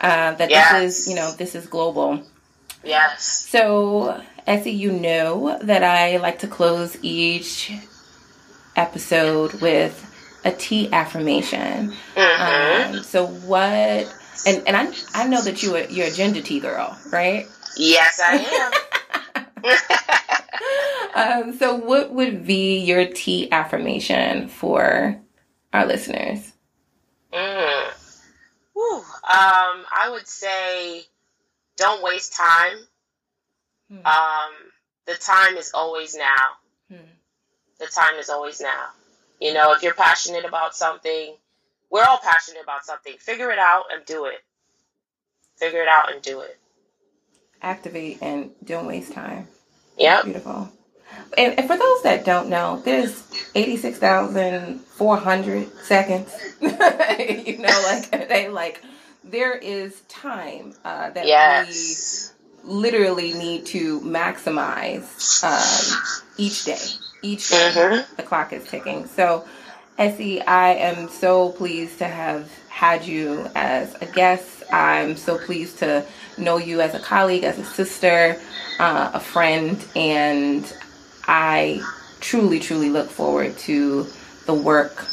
uh, 0.00 0.32
that 0.34 0.50
yes. 0.50 0.72
this 0.72 0.98
is 1.00 1.08
you 1.08 1.14
know 1.14 1.32
this 1.32 1.54
is 1.54 1.66
global 1.66 2.22
yes 2.84 3.46
so 3.48 4.22
Essie 4.46 4.70
you 4.70 4.92
know 4.92 5.58
that 5.62 5.82
I 5.82 6.18
like 6.18 6.40
to 6.40 6.46
close 6.46 6.96
each 7.02 7.72
episode 8.76 9.54
with 9.60 10.11
a 10.44 10.52
T 10.52 10.92
affirmation 10.92 11.92
mm-hmm. 12.14 12.96
um, 12.96 13.02
so 13.02 13.26
what 13.26 14.14
and, 14.44 14.66
and 14.66 14.76
I, 14.76 14.92
I 15.14 15.28
know 15.28 15.40
that 15.42 15.62
you 15.62 15.76
are, 15.76 15.84
you're 15.84 16.08
a 16.08 16.10
gender 16.10 16.42
T 16.42 16.60
girl 16.60 16.96
right 17.10 17.46
yes 17.76 18.20
I 18.22 18.36
am 18.38 18.72
um, 21.14 21.56
so, 21.56 21.76
what 21.76 22.12
would 22.12 22.46
be 22.46 22.78
your 22.78 23.06
T 23.06 23.50
affirmation 23.50 24.48
for 24.48 25.20
our 25.72 25.86
listeners? 25.86 26.52
Mm. 27.32 27.90
Whew. 28.74 28.96
Um, 28.96 29.04
I 29.24 30.08
would 30.10 30.26
say, 30.26 31.02
don't 31.76 32.02
waste 32.02 32.34
time. 32.34 32.78
Hmm. 33.90 34.06
Um, 34.06 34.52
the 35.06 35.14
time 35.14 35.56
is 35.56 35.72
always 35.74 36.14
now. 36.14 36.46
Hmm. 36.90 37.10
The 37.78 37.86
time 37.86 38.18
is 38.18 38.30
always 38.30 38.60
now. 38.60 38.88
You 39.42 39.54
know, 39.54 39.72
if 39.72 39.82
you're 39.82 39.94
passionate 39.94 40.44
about 40.44 40.74
something, 40.74 41.34
we're 41.90 42.04
all 42.04 42.18
passionate 42.18 42.62
about 42.62 42.84
something. 42.84 43.14
Figure 43.18 43.50
it 43.50 43.58
out 43.58 43.84
and 43.92 44.04
do 44.04 44.26
it. 44.26 44.42
Figure 45.56 45.82
it 45.82 45.88
out 45.88 46.12
and 46.12 46.22
do 46.22 46.40
it. 46.40 46.58
Activate 47.60 48.18
and 48.22 48.50
don't 48.64 48.86
waste 48.86 49.12
time. 49.12 49.46
Yeah. 49.96 50.22
Beautiful 50.22 50.72
and, 51.36 51.58
and 51.58 51.66
for 51.66 51.76
those 51.76 52.02
that 52.02 52.24
don't 52.24 52.48
know, 52.48 52.80
there's 52.84 53.22
86,400 53.54 55.72
seconds. 55.82 56.34
you 56.60 57.58
know, 57.58 57.82
like 57.84 58.10
they 58.28 58.48
like 58.48 58.82
there 59.24 59.56
is 59.56 60.00
time 60.02 60.74
uh, 60.84 61.10
that 61.10 61.26
yes. 61.26 62.32
we 62.64 62.72
literally 62.72 63.34
need 63.34 63.66
to 63.66 64.00
maximize 64.00 65.44
um, 65.44 66.00
each 66.36 66.64
day. 66.64 66.78
Each 67.22 67.48
day, 67.48 67.72
mm-hmm. 67.72 68.16
the 68.16 68.22
clock 68.22 68.52
is 68.52 68.66
ticking. 68.66 69.06
So, 69.06 69.44
Essie, 69.96 70.42
I 70.42 70.74
am 70.74 71.08
so 71.08 71.50
pleased 71.50 71.98
to 71.98 72.08
have 72.08 72.50
had 72.68 73.04
you 73.04 73.48
as 73.54 73.94
a 74.02 74.06
guest. 74.06 74.64
I'm 74.72 75.16
so 75.16 75.38
pleased 75.38 75.78
to 75.78 76.04
know 76.36 76.56
you 76.56 76.80
as 76.80 76.94
a 76.94 76.98
colleague, 76.98 77.44
as 77.44 77.58
a 77.58 77.64
sister, 77.64 78.40
uh, 78.80 79.12
a 79.14 79.20
friend, 79.20 79.82
and 79.94 80.64
I 81.28 81.80
truly, 82.20 82.58
truly 82.58 82.90
look 82.90 83.08
forward 83.08 83.56
to 83.58 84.06
the 84.46 84.54
work 84.54 85.06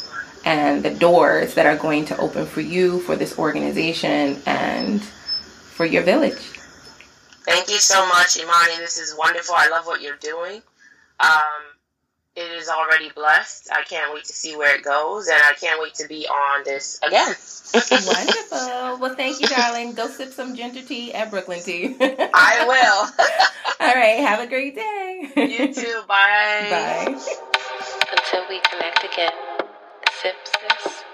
and 0.44 0.82
the 0.82 0.94
doors 0.94 1.54
that 1.54 1.66
are 1.66 1.76
going 1.76 2.06
to 2.06 2.16
open 2.18 2.46
for 2.46 2.60
you, 2.60 3.00
for 3.00 3.14
this 3.14 3.38
organization, 3.38 4.40
and 4.46 5.02
for 5.02 5.84
your 5.84 6.02
village. 6.02 6.40
Thank 7.44 7.68
you 7.68 7.78
so 7.78 8.06
much, 8.08 8.36
Imani. 8.36 8.78
This 8.78 8.98
is 8.98 9.14
wonderful. 9.16 9.54
I 9.56 9.68
love 9.68 9.86
what 9.86 10.00
you're 10.00 10.16
doing. 10.16 10.62
Um, 11.20 11.62
it 12.36 12.50
is 12.52 12.68
already 12.68 13.10
blessed. 13.14 13.68
I 13.72 13.82
can't 13.82 14.14
wait 14.14 14.24
to 14.24 14.32
see 14.32 14.56
where 14.56 14.74
it 14.76 14.82
goes, 14.84 15.28
and 15.28 15.40
I 15.44 15.52
can't 15.54 15.80
wait 15.80 15.94
to 15.94 16.08
be 16.08 16.26
on 16.26 16.64
this 16.64 16.98
again. 17.06 17.34
Wonderful. 18.06 18.58
Well, 19.00 19.14
thank 19.14 19.40
you, 19.40 19.46
darling. 19.48 19.94
Go 19.94 20.08
sip 20.08 20.32
some 20.32 20.54
ginger 20.56 20.82
tea 20.82 21.14
at 21.14 21.30
Brooklyn 21.30 21.60
Tea. 21.62 21.96
I 22.00 22.64
will. 22.68 23.86
All 23.86 23.94
right. 23.94 24.18
Have 24.20 24.40
a 24.40 24.46
great 24.46 24.74
day. 24.74 25.30
You 25.36 25.72
too. 25.72 26.02
Bye. 26.08 26.66
Bye. 26.70 27.20
Until 28.12 28.44
we 28.48 28.60
connect 28.60 29.04
again, 29.04 29.32
sip, 30.20 30.34
sis, 30.44 31.04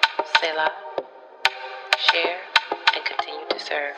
Selah, 0.40 0.72
share, 2.11 2.38
and 2.94 3.05
continue 3.05 3.46
to 3.50 3.61
serve. 3.61 3.94